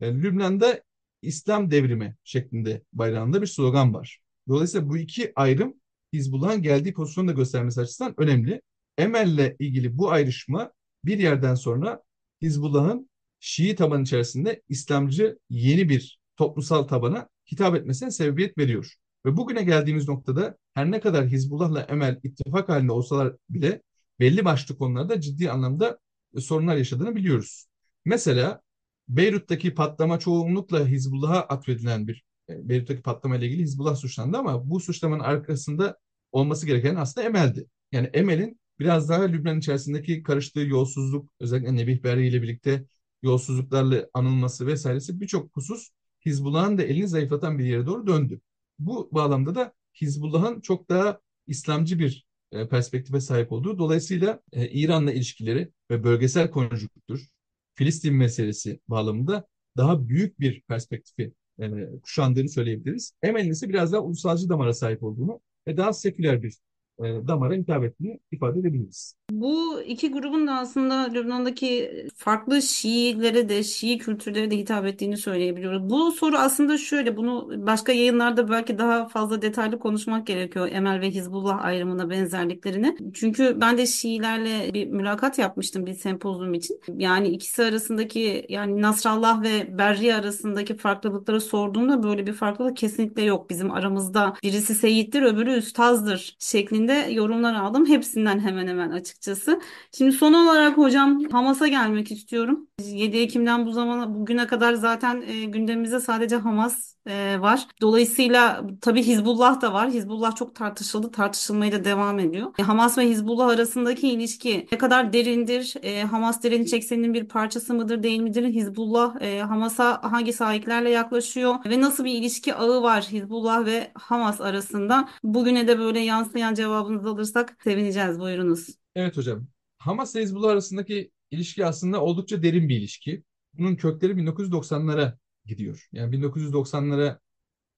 e, 0.02 0.14
Lübnan'da 0.14 0.84
İslam 1.22 1.72
devrimi 1.72 2.16
şeklinde 2.24 2.82
bayrağında 2.94 3.42
bir 3.42 3.48
slogan 3.48 3.94
var. 3.94 4.20
Dolayısıyla 4.48 4.90
bu 4.90 4.98
iki 4.98 5.32
ayrım 5.36 5.74
Hizbullah'ın 6.14 6.62
geldiği 6.62 6.94
pozisyonu 6.94 7.28
da 7.28 7.32
göstermesi 7.32 7.82
açısından 7.82 8.14
önemli. 8.18 8.62
Emel'le 8.98 9.56
ilgili 9.60 9.98
bu 9.98 10.12
ayrışma 10.12 10.72
bir 11.06 11.20
yerden 11.20 11.56
sonra 11.56 12.04
Hizbullah'ın 12.42 13.10
Şii 13.40 13.76
taban 13.76 14.04
içerisinde 14.04 14.62
İslamcı 14.70 15.40
yeni 15.50 15.90
bir 15.90 16.20
toplumsal 16.38 16.84
tabana 16.84 17.30
hitap 17.52 17.76
etmesine 17.76 18.12
sebebiyet 18.12 18.58
veriyor. 18.58 18.96
Ve 19.26 19.38
bugüne 19.38 19.64
geldiğimiz 19.64 20.08
noktada 20.08 20.58
her 20.74 20.92
ne 20.92 21.00
kadar 21.00 21.28
Hizbullah'la 21.28 21.82
Emel 21.82 22.20
ittifak 22.24 22.70
halinde 22.70 22.92
olsalar 22.92 23.36
bile 23.50 23.82
belli 24.20 24.46
başlı 24.46 24.78
konularda 24.78 25.22
ciddi 25.22 25.52
anlamda 25.52 26.00
sorunlar 26.40 26.76
yaşadığını 26.76 27.16
biliyoruz. 27.16 27.68
Mesela 28.06 28.62
Beyrut'taki 29.10 29.74
patlama 29.74 30.20
çoğunlukla 30.20 30.88
Hizbullah'a 30.88 31.42
atfedilen 31.42 32.08
bir 32.08 32.24
e, 32.50 32.70
Beyrut'taki 32.70 33.02
patlama 33.02 33.36
ile 33.36 33.46
ilgili 33.48 33.62
Hizbullah 33.64 33.96
suçlandı 33.96 34.38
ama 34.38 34.70
bu 34.70 34.80
suçlamanın 34.80 35.24
arkasında 35.24 35.98
olması 36.32 36.66
gereken 36.66 36.96
aslında 36.96 37.28
Emel'di. 37.28 37.68
Yani 37.92 38.08
Emel'in 38.14 38.60
biraz 38.80 39.10
daha 39.10 39.24
Lübnan 39.24 39.60
içerisindeki 39.60 40.24
karıştığı 40.24 40.60
yolsuzluk, 40.60 41.30
özellikle 41.40 41.76
Nebih 41.76 42.04
Berri 42.04 42.28
ile 42.28 42.42
birlikte 42.42 42.86
yolsuzluklarla 43.24 44.08
anılması 44.14 44.68
vesairesi 44.68 45.22
birçok 45.22 45.56
husus 45.56 45.90
Hizbullah'ın 46.26 46.78
da 46.78 46.84
elini 46.84 47.08
zayıflatan 47.08 47.60
bir 47.60 47.66
yere 47.66 47.86
doğru 47.86 48.08
döndü. 48.08 48.42
Bu 48.86 49.10
bağlamda 49.12 49.56
da 49.56 49.74
Hizbullah'ın 50.02 50.62
çok 50.62 50.90
daha 50.90 51.20
İslamcı 51.48 52.00
bir 52.00 52.28
e, 52.52 52.68
perspektife 52.68 53.20
sahip 53.22 53.52
olduğu, 53.52 53.80
dolayısıyla 53.80 54.40
e, 54.52 54.70
İran'la 54.70 55.14
ilişkileri 55.14 55.72
ve 55.92 56.04
bölgesel 56.04 56.52
konjüktür, 56.52 57.30
Filistin 57.76 58.16
meselesi 58.16 58.80
bağlamında 58.88 59.48
daha 59.78 60.08
büyük 60.08 60.40
bir 60.40 60.62
perspektifi 60.62 61.34
e, 61.60 61.70
kuşandığını 62.04 62.50
söyleyebiliriz. 62.50 63.14
Emel'in 63.22 63.52
ise 63.52 63.70
biraz 63.70 63.92
daha 63.92 64.02
ulusalcı 64.02 64.50
damara 64.50 64.74
sahip 64.74 65.04
olduğunu 65.04 65.42
ve 65.68 65.78
daha 65.78 65.94
seküler 65.94 66.44
bir 66.44 66.58
damara 67.00 67.54
hitap 67.54 67.84
ettiğini 67.84 68.20
ifade 68.32 68.60
edebiliriz. 68.60 69.16
Bu 69.32 69.82
iki 69.82 70.12
grubun 70.12 70.48
da 70.48 70.54
aslında 70.54 70.96
Lübnan'daki 70.96 71.92
farklı 72.16 72.62
Şiilere 72.62 73.50
de, 73.50 73.64
Şii 73.64 73.98
kültürlere 73.98 74.52
de 74.52 74.58
hitap 74.58 74.86
ettiğini 74.86 75.18
söyleyebiliyoruz. 75.18 75.90
Bu 75.90 76.12
soru 76.12 76.38
aslında 76.38 76.78
şöyle, 76.78 77.18
bunu 77.18 77.52
başka 77.68 77.92
yayınlarda 77.92 78.50
belki 78.50 78.78
daha 78.78 79.08
fazla 79.08 79.42
detaylı 79.42 79.80
konuşmak 79.80 80.28
gerekiyor. 80.28 80.70
Emel 80.72 81.02
ve 81.02 81.10
Hizbullah 81.10 81.66
ayrımına 81.66 82.10
benzerliklerini. 82.10 82.98
Çünkü 83.14 83.58
ben 83.62 83.78
de 83.78 83.86
Şiilerle 83.86 84.74
bir 84.74 84.88
mülakat 84.88 85.38
yapmıştım 85.40 85.86
bir 85.86 85.94
sempozyum 85.94 86.54
için. 86.54 86.80
Yani 86.98 87.28
ikisi 87.28 87.64
arasındaki 87.64 88.46
yani 88.50 88.82
Nasrallah 88.82 89.42
ve 89.44 89.78
Berri 89.78 90.16
arasındaki 90.16 90.78
farklılıkları 90.78 91.42
sorduğumda 91.42 92.04
böyle 92.04 92.28
bir 92.28 92.34
farklılık 92.34 92.78
kesinlikle 92.78 93.24
yok. 93.24 93.50
Bizim 93.50 93.72
aramızda 93.72 94.34
birisi 94.44 94.76
Seyit'tir, 94.76 95.22
öbürü 95.22 95.52
Üstaz'dır 95.52 96.36
şeklinde 96.40 96.83
yorumlar 96.92 97.54
aldım. 97.54 97.86
Hepsinden 97.86 98.40
hemen 98.40 98.68
hemen 98.68 98.90
açık 98.92 99.14
açıkçası. 99.14 99.62
Şimdi 99.98 100.12
son 100.12 100.34
olarak 100.34 100.78
hocam 100.78 101.24
Hamas'a 101.32 101.68
gelmek 101.68 102.12
istiyorum. 102.12 102.68
7 102.80 103.18
Ekim'den 103.18 103.66
bu 103.66 103.72
zamana 103.72 104.16
bugüne 104.16 104.48
kadar 104.48 104.74
zaten 104.74 105.22
e, 105.28 105.46
gündemimizde 105.46 106.00
sadece 106.00 106.36
Hamas 106.36 106.96
e, 107.08 107.42
var. 107.42 107.68
Dolayısıyla 107.82 108.64
tabii 108.82 109.04
Hizbullah 109.04 109.62
da 109.62 109.74
var. 109.74 109.90
Hizbullah 109.90 110.36
çok 110.36 110.56
tartışıldı, 110.56 111.12
tartışılmaya 111.12 111.72
da 111.72 111.86
devam 111.86 112.20
ediyor. 112.20 112.52
E, 112.60 112.64
Hamas 112.64 112.98
ve 112.98 113.10
Hizbullah 113.10 113.48
arasındaki 113.48 114.10
ilişki 114.10 114.68
ne 114.72 114.78
kadar 114.78 115.14
derindir? 115.14 115.74
E, 115.82 116.04
Hamas 116.04 116.44
direniş 116.44 116.74
ekseninin 116.74 117.14
bir 117.14 117.28
parçası 117.28 117.74
mıdır, 117.74 118.04
değil 118.04 118.20
midir? 118.20 118.46
Hizbullah 118.46 119.22
e, 119.22 119.40
Hamas'a 119.40 120.12
hangi 120.12 120.34
sahiplerle 120.34 120.90
yaklaşıyor 120.90 121.56
ve 121.66 121.82
nasıl 121.82 122.06
bir 122.06 122.12
ilişki 122.12 122.56
ağı 122.56 122.84
var 122.84 123.04
Hizbullah 123.04 123.66
ve 123.66 123.92
Hamas 123.96 124.42
arasında? 124.42 125.10
Bugüne 125.24 125.68
de 125.68 125.80
böyle 125.80 126.00
yansıyan 126.00 126.54
cevabınızı 126.54 127.10
alırsak 127.10 127.58
sevineceğiz. 127.64 128.20
Buyurunuz. 128.20 128.68
Evet 128.96 129.18
hocam. 129.18 129.48
Hamas 129.78 130.16
ile 130.16 130.24
Hizbullah 130.24 130.50
arasındaki 130.50 131.12
ilişki 131.32 131.66
aslında 131.66 132.02
oldukça 132.02 132.44
derin 132.44 132.70
bir 132.70 132.76
ilişki. 132.78 133.24
Bunun 133.54 133.76
kökleri 133.76 134.18
1990'lara 134.18 135.18
gidiyor. 135.46 135.88
Yani 135.92 136.16
1990'lara 136.16 137.20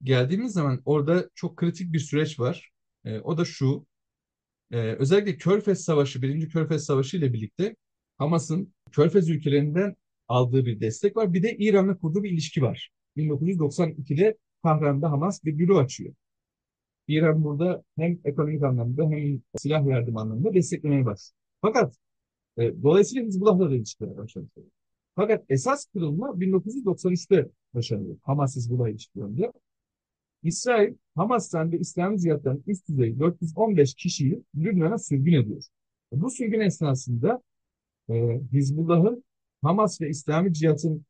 geldiğimiz 0.03 0.53
zaman 0.53 0.81
orada 0.85 1.29
çok 1.35 1.57
kritik 1.57 1.93
bir 1.93 1.99
süreç 1.99 2.39
var. 2.39 2.71
E, 3.05 3.19
o 3.19 3.37
da 3.37 3.45
şu. 3.45 3.85
E, 4.71 4.77
özellikle 4.77 5.37
Körfez 5.37 5.83
Savaşı, 5.83 6.21
Birinci 6.21 6.49
Körfez 6.49 6.85
Savaşı 6.85 7.17
ile 7.17 7.33
birlikte 7.33 7.75
Hamas'ın 8.17 8.73
Körfez 8.91 9.29
ülkelerinden 9.29 9.95
aldığı 10.27 10.65
bir 10.65 10.79
destek 10.79 11.17
var. 11.17 11.33
Bir 11.33 11.43
de 11.43 11.57
İran'la 11.57 11.97
kurduğu 11.97 12.23
bir 12.23 12.31
ilişki 12.31 12.61
var. 12.61 12.91
1992'de 13.17 14.37
Tahran'da 14.63 15.11
Hamas 15.11 15.43
bir 15.43 15.57
büro 15.57 15.77
açıyor. 15.77 16.13
İran 17.07 17.43
burada 17.43 17.83
hem 17.97 18.19
ekonomik 18.25 18.63
anlamda 18.63 19.03
hem 19.09 19.41
silah 19.57 19.85
yardım 19.87 20.17
anlamında 20.17 20.53
desteklemeye 20.53 21.05
başlıyor. 21.05 21.39
Fakat 21.61 21.97
e, 22.57 22.83
dolayısıyla 22.83 23.27
Hizbullah'la 23.27 23.69
da 23.69 23.75
ilişkiler 23.75 24.17
başladı. 24.17 24.47
Fakat 25.15 25.45
esas 25.49 25.85
kırılma 25.85 26.27
1993'te 26.27 27.49
yaşanıyor. 27.73 28.17
Hamas-Hizbullah 28.21 28.89
ilişkilerinde. 28.89 29.51
İsrail, 30.43 30.93
Hamas'tan 31.15 31.71
ve 31.71 31.79
İslami 31.79 32.19
Cihat'tan 32.19 32.63
üst 32.67 32.89
düzey 32.89 33.19
415 33.19 33.93
kişiyi 33.93 34.43
Lübnan'a 34.55 34.97
sürgün 34.97 35.33
ediyor. 35.33 35.63
Bu 36.11 36.31
sürgün 36.31 36.59
esnasında 36.59 37.41
e, 38.09 38.39
Hizbullah'ın 38.53 39.23
Hamas 39.61 40.01
ve 40.01 40.09
İslami 40.09 40.53
Cihat'ın 40.53 41.05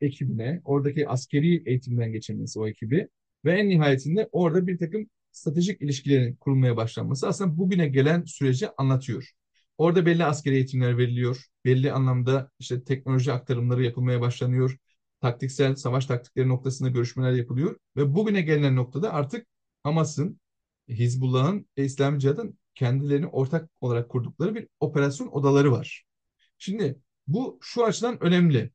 ekibine, 0.00 0.60
oradaki 0.64 1.08
askeri 1.08 1.62
eğitimden 1.68 2.12
geçirmesi 2.12 2.60
o 2.60 2.68
ekibi 2.68 3.08
ve 3.44 3.52
en 3.52 3.68
nihayetinde 3.68 4.28
orada 4.32 4.66
bir 4.66 4.78
takım 4.78 5.10
stratejik 5.32 5.82
ilişkilerin 5.82 6.34
kurulmaya 6.34 6.76
başlanması 6.76 7.28
aslında 7.28 7.58
bugüne 7.58 7.88
gelen 7.88 8.24
süreci 8.24 8.68
anlatıyor. 8.76 9.32
Orada 9.78 10.06
belli 10.06 10.24
askeri 10.24 10.54
eğitimler 10.54 10.98
veriliyor. 10.98 11.44
Belli 11.64 11.92
anlamda 11.92 12.50
işte 12.58 12.84
teknoloji 12.84 13.32
aktarımları 13.32 13.84
yapılmaya 13.84 14.20
başlanıyor. 14.20 14.76
Taktiksel 15.20 15.76
savaş 15.76 16.06
taktikleri 16.06 16.48
noktasında 16.48 16.88
görüşmeler 16.88 17.32
yapılıyor. 17.32 17.76
Ve 17.96 18.14
bugüne 18.14 18.40
gelinen 18.42 18.76
noktada 18.76 19.12
artık 19.12 19.46
Hamas'ın, 19.82 20.40
Hizbullah'ın 20.88 21.66
ve 21.78 21.84
İslami 21.84 22.20
Cihad'ın 22.20 22.58
kendilerini 22.74 23.26
ortak 23.26 23.70
olarak 23.80 24.08
kurdukları 24.08 24.54
bir 24.54 24.68
operasyon 24.80 25.28
odaları 25.28 25.72
var. 25.72 26.04
Şimdi 26.58 26.98
bu 27.26 27.58
şu 27.62 27.84
açıdan 27.84 28.22
önemli. 28.22 28.70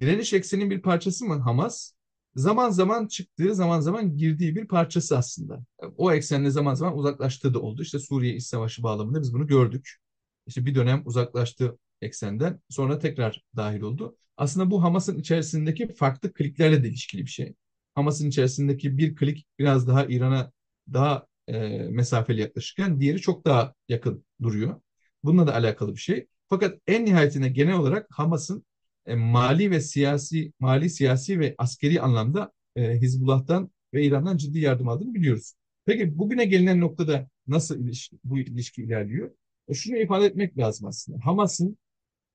Direniş 0.00 0.32
ekseninin 0.32 0.70
bir 0.70 0.82
parçası 0.82 1.24
mı 1.24 1.34
Hamas? 1.38 1.92
zaman 2.36 2.70
zaman 2.70 3.06
çıktığı, 3.06 3.54
zaman 3.54 3.80
zaman 3.80 4.16
girdiği 4.16 4.56
bir 4.56 4.68
parçası 4.68 5.18
aslında. 5.18 5.64
O 5.96 6.12
eksenle 6.12 6.50
zaman 6.50 6.74
zaman 6.74 6.98
uzaklaştığı 6.98 7.54
da 7.54 7.60
oldu. 7.60 7.82
İşte 7.82 7.98
Suriye 7.98 8.34
İç 8.36 8.44
Savaşı 8.44 8.82
bağlamında 8.82 9.20
biz 9.22 9.34
bunu 9.34 9.46
gördük. 9.46 9.96
İşte 10.46 10.66
bir 10.66 10.74
dönem 10.74 11.02
uzaklaştı 11.04 11.78
eksenden, 12.02 12.60
sonra 12.68 12.98
tekrar 12.98 13.42
dahil 13.56 13.80
oldu. 13.80 14.16
Aslında 14.36 14.70
bu 14.70 14.82
Hamas'ın 14.82 15.18
içerisindeki 15.18 15.88
farklı 15.94 16.32
kliklerle 16.32 16.84
de 16.84 16.88
ilişkili 16.88 17.22
bir 17.22 17.30
şey. 17.30 17.54
Hamas'ın 17.94 18.28
içerisindeki 18.28 18.98
bir 18.98 19.16
klik 19.16 19.46
biraz 19.58 19.88
daha 19.88 20.06
İran'a 20.06 20.52
daha 20.92 21.26
e, 21.48 21.68
mesafeli 21.78 22.40
yaklaşırken 22.40 23.00
diğeri 23.00 23.20
çok 23.20 23.44
daha 23.46 23.74
yakın 23.88 24.24
duruyor. 24.42 24.80
Bununla 25.24 25.46
da 25.46 25.54
alakalı 25.54 25.92
bir 25.94 26.00
şey. 26.00 26.26
Fakat 26.48 26.78
en 26.86 27.04
nihayetinde 27.04 27.48
genel 27.48 27.74
olarak 27.74 28.06
Hamas'ın 28.10 28.64
e, 29.06 29.14
mali 29.14 29.70
ve 29.70 29.80
siyasi, 29.80 30.52
mali 30.60 30.90
siyasi 30.90 31.40
ve 31.40 31.54
askeri 31.58 32.00
anlamda 32.00 32.52
e, 32.76 33.00
Hizbullah'tan 33.00 33.70
ve 33.94 34.04
İran'dan 34.04 34.36
ciddi 34.36 34.58
yardım 34.58 34.88
aldığını 34.88 35.14
biliyoruz. 35.14 35.54
Peki 35.86 36.18
bugüne 36.18 36.44
gelinen 36.44 36.80
noktada 36.80 37.28
nasıl 37.46 37.80
ilişki, 37.84 38.18
bu 38.24 38.38
ilişki 38.38 38.82
ilerliyor? 38.82 39.30
E, 39.68 39.74
şunu 39.74 39.96
ifade 39.96 40.26
etmek 40.26 40.58
lazım 40.58 40.88
aslında. 40.88 41.18
Hamas'ın 41.24 41.78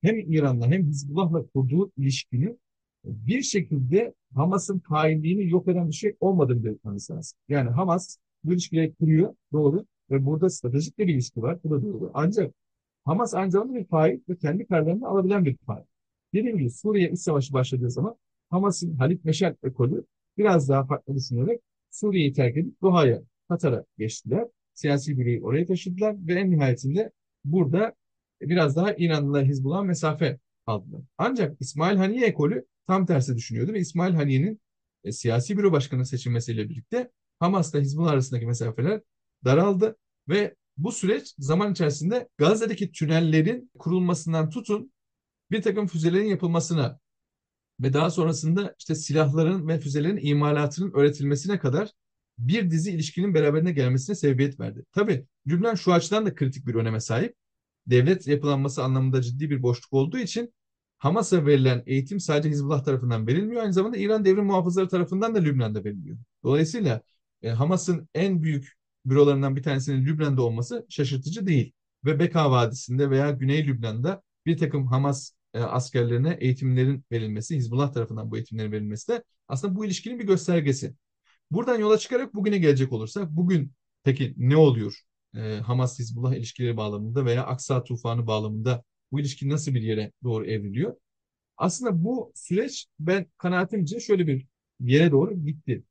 hem 0.02 0.20
İran'la 0.20 0.68
hem 0.68 0.88
Hizbullah'la 0.88 1.48
kurduğu 1.48 1.92
ilişkinin 1.98 2.60
bir 3.04 3.42
şekilde 3.42 4.14
Hamas'ın 4.36 4.82
hainliğini 4.86 5.50
yok 5.50 5.68
eden 5.68 5.88
bir 5.88 5.94
şey 5.94 6.16
olmadığını 6.20 6.64
belirtmemiz 6.64 7.12
lazım. 7.12 7.38
Yani 7.50 7.70
Hamas 7.70 8.18
bu 8.44 8.54
ilişkileri 8.54 8.94
kuruyor, 8.94 9.36
doğru. 9.52 9.86
Ve 10.12 10.26
burada 10.26 10.50
stratejik 10.50 10.98
bir 10.98 11.08
ilişki 11.08 11.42
var, 11.42 11.60
bu 11.64 11.72
da 11.72 11.84
doğru. 11.84 12.12
Ancak 12.14 12.54
Hamas 13.06 13.32
zamanda 13.32 13.74
bir 13.74 13.86
fail 13.86 14.20
ve 14.30 14.38
kendi 14.38 14.66
kararlarını 14.66 15.08
alabilen 15.08 15.46
bir 15.46 15.58
fail. 15.58 15.84
Dediğim 16.34 16.58
gibi 16.58 16.70
Suriye 16.70 17.12
İç 17.12 17.20
Savaşı 17.20 17.54
başladığı 17.54 17.90
zaman 17.90 18.16
Hamas'ın 18.50 18.96
Halit 18.96 19.26
Meşal 19.26 19.56
ekolü 19.64 20.06
biraz 20.38 20.70
daha 20.70 20.86
farklı 20.86 21.16
düşünerek 21.16 21.62
Suriye'yi 21.92 22.34
terk 22.34 22.58
edip 22.58 22.82
Doha'ya, 22.82 23.22
Katar'a 23.50 23.86
geçtiler. 23.98 24.48
Siyasi 24.74 25.18
bireyi 25.20 25.42
oraya 25.42 25.66
taşıdılar 25.66 26.16
ve 26.28 26.34
en 26.34 26.52
nihayetinde 26.52 27.12
burada 27.46 27.94
biraz 28.42 28.76
daha 28.76 28.94
İranlılar 28.94 29.46
Hizbullah'a 29.46 29.84
mesafe 29.84 30.40
aldılar. 30.66 31.02
Ancak 31.18 31.62
İsmail 31.62 31.98
Haniye 31.98 32.28
ekolü 32.28 32.66
tam 32.88 33.06
tersi 33.06 33.36
düşünüyordu 33.36 33.74
ve 33.74 33.80
İsmail 33.80 34.14
Haniye'nin 34.14 34.62
e, 35.04 35.12
siyasi 35.12 35.58
büro 35.58 35.72
başkanı 35.72 36.06
seçilmesiyle 36.06 36.70
birlikte 36.70 37.12
Hamas'la 37.40 37.80
Hizbullah 37.80 38.12
arasındaki 38.12 38.46
mesafeler 38.46 39.02
daraldı 39.46 39.98
ve 40.30 40.56
bu 40.78 40.92
süreç 40.92 41.34
zaman 41.38 41.72
içerisinde 41.72 42.30
Gazze'deki 42.38 42.92
tünellerin 42.92 43.72
kurulmasından 43.80 44.50
tutun 44.50 44.92
bir 45.52 45.62
takım 45.62 45.88
füzelerin 45.88 46.26
yapılmasına 46.26 47.00
ve 47.80 47.94
daha 47.94 48.10
sonrasında 48.10 48.76
işte 48.80 48.96
silahların 48.96 49.68
ve 49.68 49.80
füzelerin 49.80 50.20
imalatının 50.22 50.92
öğretilmesine 50.94 51.60
kadar 51.60 51.92
bir 52.40 52.72
dizi 52.72 52.92
ilişkinin 52.92 53.34
beraberine 53.34 53.72
gelmesine 53.72 54.16
sebebiyet 54.16 54.60
verdi. 54.60 54.86
Tabii 54.92 55.26
Lübnan 55.48 55.76
şu 55.76 55.94
açıdan 55.94 56.26
da 56.26 56.36
kritik 56.36 56.68
bir 56.68 56.76
öneme 56.76 57.00
sahip. 57.00 57.36
Devlet 57.88 58.28
yapılanması 58.28 58.84
anlamında 58.84 59.22
ciddi 59.22 59.50
bir 59.50 59.64
boşluk 59.64 59.94
olduğu 59.94 60.18
için 60.18 60.54
Hamas'a 60.98 61.46
verilen 61.46 61.84
eğitim 61.86 62.20
sadece 62.20 62.50
Hizbullah 62.50 62.84
tarafından 62.84 63.28
verilmiyor. 63.28 63.62
Aynı 63.62 63.74
zamanda 63.74 63.98
İran 63.98 64.26
devrim 64.26 64.46
muhafızları 64.46 64.88
tarafından 64.88 65.36
da 65.36 65.40
Lübnan'da 65.40 65.84
veriliyor. 65.84 66.18
Dolayısıyla 66.44 67.02
e, 67.42 67.50
Hamas'ın 67.50 68.10
en 68.14 68.44
büyük 68.44 68.74
bürolarından 69.06 69.56
bir 69.56 69.64
tanesinin 69.64 70.06
Lübnan'da 70.06 70.42
olması 70.42 70.86
şaşırtıcı 70.90 71.48
değil. 71.48 71.74
Ve 72.06 72.20
Beka 72.20 72.52
Vadisi'nde 72.52 73.10
veya 73.10 73.32
Güney 73.32 73.68
Lübnan'da 73.68 74.22
bir 74.46 74.58
takım 74.58 74.88
Hamas 74.88 75.32
e, 75.54 75.60
askerlerine 75.60 76.38
eğitimlerin 76.40 77.06
verilmesi, 77.12 77.56
Hizbullah 77.56 77.94
tarafından 77.94 78.32
bu 78.32 78.38
eğitimlerin 78.38 78.72
verilmesi 78.72 79.08
de 79.08 79.24
aslında 79.48 79.76
bu 79.76 79.86
ilişkinin 79.86 80.20
bir 80.20 80.28
göstergesi. 80.28 80.96
Buradan 81.52 81.80
yola 81.80 81.98
çıkarak 81.98 82.34
bugüne 82.36 82.58
gelecek 82.58 82.94
olursak, 82.94 83.32
bugün 83.32 83.72
peki 84.04 84.34
ne 84.38 84.58
oluyor 84.58 85.04
e, 85.36 85.40
Hamas-Hizbullah 85.40 86.36
ilişkileri 86.36 86.78
bağlamında 86.78 87.26
veya 87.26 87.46
Aksa 87.46 87.84
tufanı 87.84 88.28
bağlamında 88.28 88.84
bu 89.12 89.20
ilişki 89.20 89.50
nasıl 89.50 89.74
bir 89.74 89.82
yere 89.82 90.12
doğru 90.24 90.46
evriliyor? 90.46 90.96
Aslında 91.58 92.04
bu 92.04 92.32
süreç 92.36 92.88
ben 93.00 93.26
kanaatimce 93.38 94.00
şöyle 94.00 94.28
bir 94.28 94.48
yere 94.80 95.12
doğru 95.12 95.34
gitti. 95.34 95.84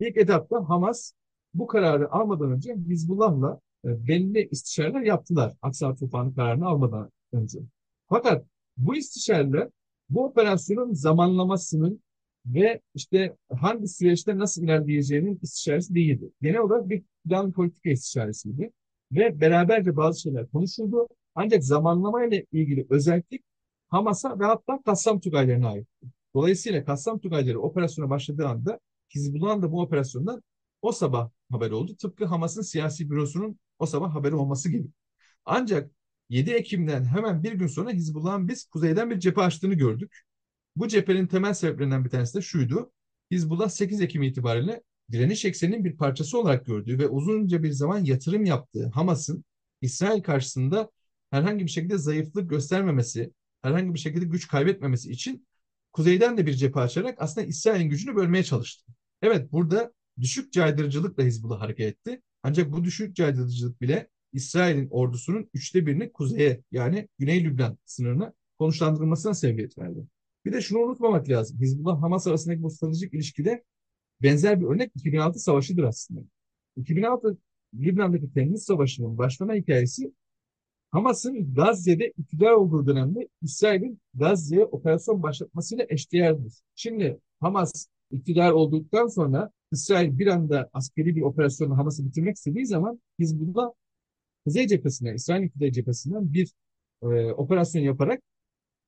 İlk 0.00 0.16
etapta 0.16 0.68
Hamas 0.68 1.12
bu 1.54 1.66
kararı 1.66 2.12
almadan 2.12 2.52
önce 2.52 2.74
Hizbullah'la 2.88 3.60
e, 3.84 4.06
belli 4.08 4.48
istişareler 4.50 5.00
yaptılar. 5.00 5.54
Aksa 5.62 5.94
tufanı 5.94 6.34
kararını 6.34 6.66
almadan 6.66 7.10
önce. 7.32 7.58
Fakat 8.08 8.46
bu 8.76 8.96
istişareler 8.96 9.68
bu 10.08 10.24
operasyonun 10.24 10.92
zamanlamasının 10.92 12.02
ve 12.46 12.80
işte 12.94 13.36
hangi 13.52 13.88
süreçte 13.88 14.38
nasıl 14.38 14.62
ilerleyeceğinin 14.62 15.38
istişaresi 15.42 15.94
değildi. 15.94 16.30
Genel 16.42 16.58
olarak 16.58 16.88
bir 16.88 17.02
plan 17.28 17.52
politika 17.52 17.90
istişaresiydi. 17.90 18.72
Ve 19.12 19.40
beraberce 19.40 19.96
bazı 19.96 20.20
şeyler 20.20 20.46
konuşuldu. 20.46 21.08
Ancak 21.34 21.64
zamanlama 21.64 22.24
ile 22.24 22.46
ilgili 22.52 22.86
özellik 22.90 23.44
Hamas'a 23.88 24.40
ve 24.40 24.44
hatta 24.44 24.82
Kassam 24.84 25.20
Tugaylarına 25.20 25.68
ait. 25.68 25.88
Dolayısıyla 26.34 26.84
Kassam 26.84 27.18
Tugayları 27.18 27.60
operasyona 27.60 28.10
başladığı 28.10 28.46
anda 28.46 28.80
Hizbullah'ın 29.14 29.62
da 29.62 29.72
bu 29.72 29.80
operasyondan 29.82 30.42
o 30.82 30.92
sabah 30.92 31.30
haber 31.50 31.70
oldu. 31.70 31.96
Tıpkı 31.96 32.24
Hamas'ın 32.24 32.62
siyasi 32.62 33.10
bürosunun 33.10 33.58
o 33.78 33.86
sabah 33.86 34.14
haberi 34.14 34.34
olması 34.34 34.70
gibi. 34.70 34.88
Ancak 35.44 35.90
7 36.28 36.50
Ekim'den 36.50 37.04
hemen 37.04 37.42
bir 37.42 37.52
gün 37.52 37.66
sonra 37.66 37.90
Hizbullah'ın 37.90 38.48
biz 38.48 38.64
kuzeyden 38.64 39.10
bir 39.10 39.20
cephe 39.20 39.40
açtığını 39.40 39.74
gördük. 39.74 40.22
Bu 40.76 40.88
cephenin 40.88 41.26
temel 41.26 41.54
sebeplerinden 41.54 42.04
bir 42.04 42.10
tanesi 42.10 42.34
de 42.34 42.42
şuydu. 42.42 42.92
Hizbullah 43.30 43.68
8 43.68 44.00
Ekim 44.00 44.22
itibariyle 44.22 44.82
direniş 45.12 45.44
ekseninin 45.44 45.84
bir 45.84 45.96
parçası 45.96 46.38
olarak 46.38 46.66
gördüğü 46.66 46.98
ve 46.98 47.08
uzunca 47.08 47.62
bir 47.62 47.70
zaman 47.70 48.04
yatırım 48.04 48.44
yaptığı 48.44 48.88
Hamas'ın 48.88 49.44
İsrail 49.80 50.22
karşısında 50.22 50.90
herhangi 51.30 51.64
bir 51.64 51.70
şekilde 51.70 51.98
zayıflık 51.98 52.50
göstermemesi, 52.50 53.32
herhangi 53.62 53.94
bir 53.94 53.98
şekilde 53.98 54.24
güç 54.24 54.48
kaybetmemesi 54.48 55.10
için 55.10 55.46
kuzeyden 55.92 56.36
de 56.38 56.46
bir 56.46 56.54
cephe 56.54 56.80
açarak 56.80 57.14
aslında 57.18 57.46
İsrail'in 57.46 57.88
gücünü 57.88 58.16
bölmeye 58.16 58.44
çalıştı. 58.44 58.92
Evet 59.22 59.52
burada 59.52 59.92
düşük 60.20 60.52
caydırıcılıkla 60.52 61.22
Hizbullah 61.22 61.60
hareket 61.60 61.86
etti. 61.86 62.22
Ancak 62.42 62.72
bu 62.72 62.84
düşük 62.84 63.16
caydırıcılık 63.16 63.80
bile 63.80 64.08
İsrail'in 64.32 64.88
ordusunun 64.90 65.50
üçte 65.54 65.86
birini 65.86 66.12
kuzeye 66.12 66.62
yani 66.72 67.08
Güney 67.18 67.44
Lübnan 67.44 67.78
sınırına 67.84 68.32
konuşlandırılmasına 68.58 69.34
sebebiyet 69.34 69.78
verdi. 69.78 70.06
Bir 70.46 70.52
de 70.52 70.60
şunu 70.60 70.78
unutmamak 70.78 71.28
lazım. 71.28 71.58
Hizbullah-Hamas 71.60 72.26
arasındaki 72.26 72.62
bu 72.62 72.70
stratejik 72.70 73.14
ilişkide 73.14 73.64
benzer 74.22 74.60
bir 74.60 74.66
örnek 74.66 74.92
2006 74.94 75.38
savaşıdır 75.38 75.82
aslında. 75.82 76.20
2006 76.76 77.38
Lübnan'daki 77.74 78.32
Temmuz 78.32 78.62
Savaşı'nın 78.62 79.18
başlama 79.18 79.54
hikayesi 79.54 80.12
Hamas'ın 80.90 81.54
Gazze'de 81.54 82.12
iktidar 82.18 82.52
olduğu 82.52 82.86
dönemde 82.86 83.28
İsrail'in 83.42 84.00
Gazze'ye 84.14 84.64
operasyon 84.64 85.22
başlatmasıyla 85.22 85.86
eşdeğerdir. 85.88 86.54
Şimdi 86.74 87.20
Hamas 87.40 87.86
iktidar 88.10 88.52
olduktan 88.52 89.06
sonra 89.06 89.50
İsrail 89.72 90.18
bir 90.18 90.26
anda 90.26 90.70
askeri 90.72 91.16
bir 91.16 91.22
operasyonu 91.22 91.78
Hamas'ı 91.78 92.06
bitirmek 92.06 92.36
istediği 92.36 92.66
zaman 92.66 93.00
Hizbullah 93.18 93.70
Kuzey 94.44 94.66
cephesine, 94.66 95.14
İsrail'in 95.14 95.48
kuzey 95.48 95.72
cephesinden 95.72 96.32
bir 96.32 96.52
e, 97.02 97.06
operasyon 97.32 97.82
yaparak 97.82 98.22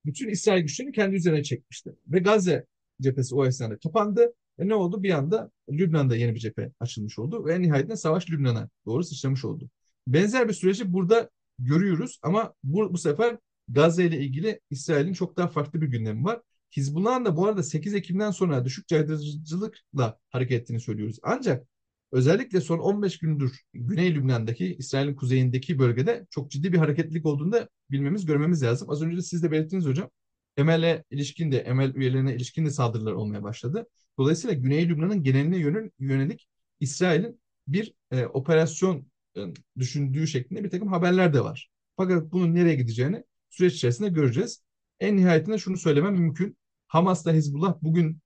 bütün 0.05 0.29
İsrail 0.29 0.61
güçlerini 0.61 0.91
kendi 0.91 1.15
üzerine 1.15 1.43
çekmişti. 1.43 1.95
Ve 2.07 2.19
Gazze 2.19 2.65
cephesi 3.01 3.35
o 3.35 3.45
esnada 3.45 3.77
kapandı. 3.77 4.33
E 4.59 4.67
ne 4.67 4.75
oldu? 4.75 5.03
Bir 5.03 5.11
anda 5.11 5.51
Lübnan'da 5.69 6.15
yeni 6.15 6.35
bir 6.35 6.39
cephe 6.39 6.71
açılmış 6.79 7.19
oldu 7.19 7.45
ve 7.45 7.61
nihayetinde 7.61 7.95
savaş 7.95 8.29
Lübnan'a 8.31 8.69
doğru 8.85 9.03
sıçramış 9.03 9.45
oldu. 9.45 9.69
Benzer 10.07 10.47
bir 10.47 10.53
süreci 10.53 10.93
burada 10.93 11.29
görüyoruz 11.59 12.19
ama 12.21 12.53
bu, 12.63 12.93
bu 12.93 12.97
sefer 12.97 13.37
Gazze 13.67 14.05
ile 14.05 14.19
ilgili 14.19 14.59
İsrail'in 14.69 15.13
çok 15.13 15.37
daha 15.37 15.47
farklı 15.47 15.81
bir 15.81 15.87
gündemi 15.87 16.23
var. 16.23 16.41
Hizbullah'ın 16.77 17.25
da 17.25 17.37
bu 17.37 17.47
arada 17.47 17.63
8 17.63 17.93
Ekim'den 17.93 18.31
sonra 18.31 18.65
düşük 18.65 18.87
caydırıcılıkla 18.87 20.19
hareket 20.29 20.61
ettiğini 20.61 20.79
söylüyoruz. 20.79 21.19
Ancak 21.23 21.67
özellikle 22.11 22.61
son 22.61 22.79
15 22.79 23.19
gündür 23.19 23.61
Güney 23.73 24.15
Lübnan'daki, 24.15 24.75
İsrail'in 24.75 25.15
kuzeyindeki 25.15 25.79
bölgede 25.79 26.27
çok 26.29 26.51
ciddi 26.51 26.73
bir 26.73 26.77
hareketlilik 26.77 27.25
olduğunu 27.25 27.51
da 27.51 27.69
bilmemiz, 27.91 28.25
görmemiz 28.25 28.63
lazım. 28.63 28.89
Az 28.89 29.01
önce 29.01 29.17
de 29.17 29.21
siz 29.21 29.43
de 29.43 29.51
belirttiniz 29.51 29.85
hocam. 29.85 30.09
Emel'e 30.57 31.03
ilişkin 31.11 31.51
de, 31.51 31.57
Emel 31.57 31.95
üyelerine 31.95 32.35
ilişkin 32.35 32.65
de 32.65 32.69
saldırılar 32.71 33.11
olmaya 33.11 33.43
başladı. 33.43 33.87
Dolayısıyla 34.17 34.55
Güney 34.55 34.89
Lübnan'ın 34.89 35.23
geneline 35.23 35.57
yönelik 35.99 36.47
İsrail'in 36.79 37.41
bir 37.67 37.93
e, 38.11 38.25
operasyon 38.25 39.07
e, 39.37 39.41
düşündüğü 39.77 40.27
şeklinde 40.27 40.63
bir 40.63 40.69
takım 40.69 40.87
haberler 40.87 41.33
de 41.33 41.41
var. 41.43 41.69
Fakat 41.97 42.31
bunun 42.31 42.55
nereye 42.55 42.75
gideceğini 42.75 43.23
süreç 43.49 43.73
içerisinde 43.73 44.09
göreceğiz. 44.09 44.63
En 44.99 45.17
nihayetinde 45.17 45.57
şunu 45.57 45.77
söylemem 45.77 46.13
mümkün. 46.13 46.57
Hamas'la 46.87 47.33
Hizbullah 47.33 47.77
bugün 47.81 48.19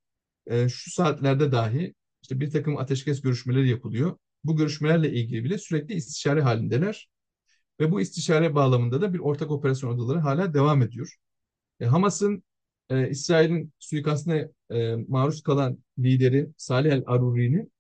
e, 0.48 0.69
şu 0.69 0.91
saatlerde 0.91 1.52
dahi 1.52 1.93
işte 2.24 2.40
bir 2.40 2.52
takım 2.52 2.78
ateşkes 2.78 3.22
görüşmeleri 3.22 3.70
yapılıyor. 3.70 4.18
Bu 4.44 4.56
görüşmelerle 4.56 5.14
ilgili 5.14 5.44
bile 5.44 5.58
sürekli 5.58 5.94
istişare 5.94 6.42
halindeler. 6.42 7.10
Ve 7.80 7.92
bu 7.92 8.02
istişare 8.02 8.56
bağlamında 8.56 9.02
da 9.02 9.14
bir 9.14 9.20
ortak 9.20 9.52
operasyon 9.52 9.90
odaları 9.98 10.20
hala 10.20 10.54
devam 10.54 10.82
ediyor. 10.82 11.16
E, 11.80 11.86
Hamas'ın 11.86 12.44
e, 12.90 13.10
İsrail'in 13.10 13.72
suikastine 13.80 14.50
e, 14.72 14.96
maruz 14.96 15.44
kalan 15.44 15.78
lideri 16.00 16.50
Salih 16.58 16.92
el-Aruri'nin 16.92 17.72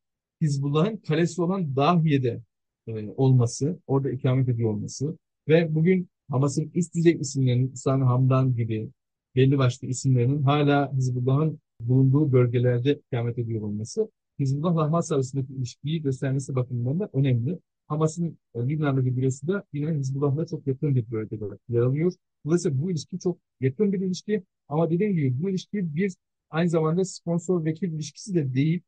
Hizbullah'ın 0.41 0.97
kalesi 0.97 1.41
olan 1.41 1.75
Dahiye'de 1.75 2.41
e, 2.87 3.07
olması, 3.07 3.79
orada 3.87 4.11
ikamet 4.11 4.49
ediyor 4.49 4.69
olması 4.69 5.17
ve 5.47 5.75
bugün 5.75 6.09
Hamas'ın 6.31 6.71
düzey 6.95 7.13
isimlerinin 7.13 7.73
Sami 7.73 8.03
Hamdan 8.03 8.55
gibi 8.55 8.89
belli 9.35 9.57
başlı 9.57 9.87
isimlerinin 9.87 10.43
hala 10.43 10.93
Hizbullah'ın 10.93 11.59
bulunduğu 11.79 12.31
bölgelerde 12.31 12.99
ikamet 13.07 13.37
ediyor 13.37 13.61
olması 13.61 14.09
Hizbullah'la 14.39 14.83
Hamas 14.83 15.11
arasındaki 15.11 15.53
ilişkiyi 15.53 16.01
göstermesi 16.01 16.55
bakımından 16.55 16.99
da 16.99 17.09
önemli. 17.13 17.59
Hamas'ın 17.87 18.37
e, 18.55 18.59
Lübnan'daki 18.59 19.17
bürosu 19.17 19.47
da 19.47 19.63
yine 19.73 19.93
Hizbullah'la 19.93 20.45
çok 20.45 20.67
yakın 20.67 20.95
bir 20.95 21.11
bölgede 21.11 21.45
yer 21.69 21.81
alıyor. 21.81 22.13
Dolayısıyla 22.45 22.81
bu 22.81 22.91
ilişki 22.91 23.19
çok 23.19 23.37
yakın 23.61 23.93
bir 23.93 23.99
ilişki 23.99 24.43
ama 24.67 24.89
dediğim 24.89 25.13
gibi 25.13 25.43
bu 25.43 25.49
ilişki 25.49 25.95
bir 25.95 26.15
aynı 26.49 26.69
zamanda 26.69 27.05
sponsor 27.05 27.65
vekil 27.65 27.91
ilişkisi 27.93 28.35
de 28.35 28.53
değil. 28.53 28.81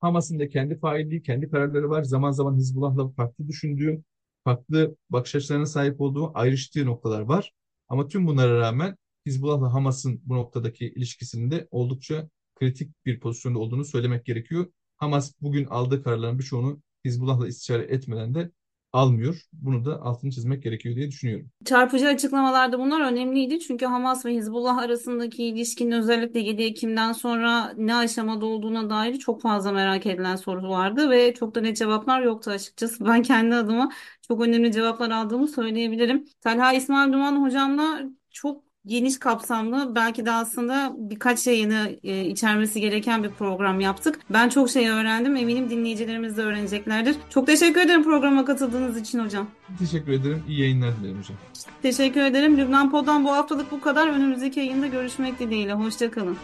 Hamas'ın 0.00 0.38
da 0.38 0.48
kendi 0.48 0.78
failliği, 0.78 1.22
kendi 1.22 1.50
kararları 1.50 1.90
var. 1.90 2.02
Zaman 2.02 2.30
zaman 2.30 2.56
Hizbullah'la 2.56 3.08
farklı 3.08 3.48
düşündüğü, 3.48 4.02
farklı 4.44 4.96
bakış 5.10 5.34
açılarına 5.34 5.66
sahip 5.66 6.00
olduğu, 6.00 6.30
ayrıştığı 6.34 6.86
noktalar 6.86 7.20
var. 7.20 7.52
Ama 7.88 8.08
tüm 8.08 8.26
bunlara 8.26 8.58
rağmen 8.60 8.96
Hizbullah'la 9.26 9.72
Hamas'ın 9.74 10.20
bu 10.24 10.34
noktadaki 10.34 10.86
ilişkisinin 10.86 11.50
de 11.50 11.68
oldukça 11.70 12.28
kritik 12.54 13.06
bir 13.06 13.20
pozisyonda 13.20 13.58
olduğunu 13.58 13.84
söylemek 13.84 14.24
gerekiyor. 14.24 14.66
Hamas 14.96 15.32
bugün 15.40 15.64
aldığı 15.66 16.02
kararların 16.02 16.38
birçoğunu 16.38 16.82
Hizbullah'la 17.04 17.48
istişare 17.48 17.82
etmeden 17.82 18.34
de 18.34 18.50
almıyor. 18.92 19.42
Bunu 19.52 19.84
da 19.84 20.02
altını 20.02 20.30
çizmek 20.30 20.62
gerekiyor 20.62 20.96
diye 20.96 21.08
düşünüyorum. 21.08 21.50
Çarpıcı 21.64 22.08
açıklamalarda 22.08 22.78
bunlar 22.78 23.00
önemliydi. 23.12 23.60
Çünkü 23.60 23.86
Hamas 23.86 24.26
ve 24.26 24.34
Hizbullah 24.34 24.78
arasındaki 24.78 25.44
ilişkinin 25.44 25.90
özellikle 25.92 26.40
7 26.40 26.62
Ekim'den 26.62 27.12
sonra 27.12 27.72
ne 27.76 27.94
aşamada 27.94 28.46
olduğuna 28.46 28.90
dair 28.90 29.18
çok 29.18 29.42
fazla 29.42 29.72
merak 29.72 30.06
edilen 30.06 30.36
soru 30.36 30.68
vardı 30.68 31.10
ve 31.10 31.34
çok 31.34 31.54
da 31.54 31.60
net 31.60 31.76
cevaplar 31.76 32.22
yoktu 32.22 32.50
açıkçası. 32.50 33.04
Ben 33.06 33.22
kendi 33.22 33.54
adıma 33.54 33.92
çok 34.28 34.40
önemli 34.40 34.72
cevaplar 34.72 35.10
aldığımı 35.10 35.48
söyleyebilirim. 35.48 36.24
Talha 36.40 36.72
İsmail 36.72 37.12
Duman 37.12 37.42
hocamla 37.42 38.02
çok 38.30 38.65
geniş 38.86 39.18
kapsamlı 39.18 39.92
belki 39.94 40.26
de 40.26 40.32
aslında 40.32 40.92
birkaç 40.96 41.46
yayını 41.46 41.96
e, 42.04 42.24
içermesi 42.24 42.80
gereken 42.80 43.24
bir 43.24 43.30
program 43.30 43.80
yaptık. 43.80 44.18
Ben 44.30 44.48
çok 44.48 44.70
şey 44.70 44.88
öğrendim. 44.88 45.36
Eminim 45.36 45.70
dinleyicilerimiz 45.70 46.36
de 46.36 46.42
öğreneceklerdir. 46.42 47.16
Çok 47.30 47.46
teşekkür 47.46 47.80
ederim 47.80 48.04
programa 48.04 48.44
katıldığınız 48.44 48.96
için 48.96 49.24
hocam. 49.24 49.46
Teşekkür 49.78 50.12
ederim. 50.12 50.42
İyi 50.48 50.60
yayınlar 50.60 50.96
dilerim 51.00 51.18
hocam. 51.18 51.36
Teşekkür 51.82 52.20
ederim. 52.20 52.58
Lübnan 52.58 52.90
Pod'dan 52.90 53.24
bu 53.24 53.32
haftalık 53.32 53.72
bu 53.72 53.80
kadar. 53.80 54.08
Önümüzdeki 54.08 54.60
yayında 54.60 54.86
görüşmek 54.86 55.38
dileğiyle. 55.38 55.72
Hoşçakalın. 55.72 56.36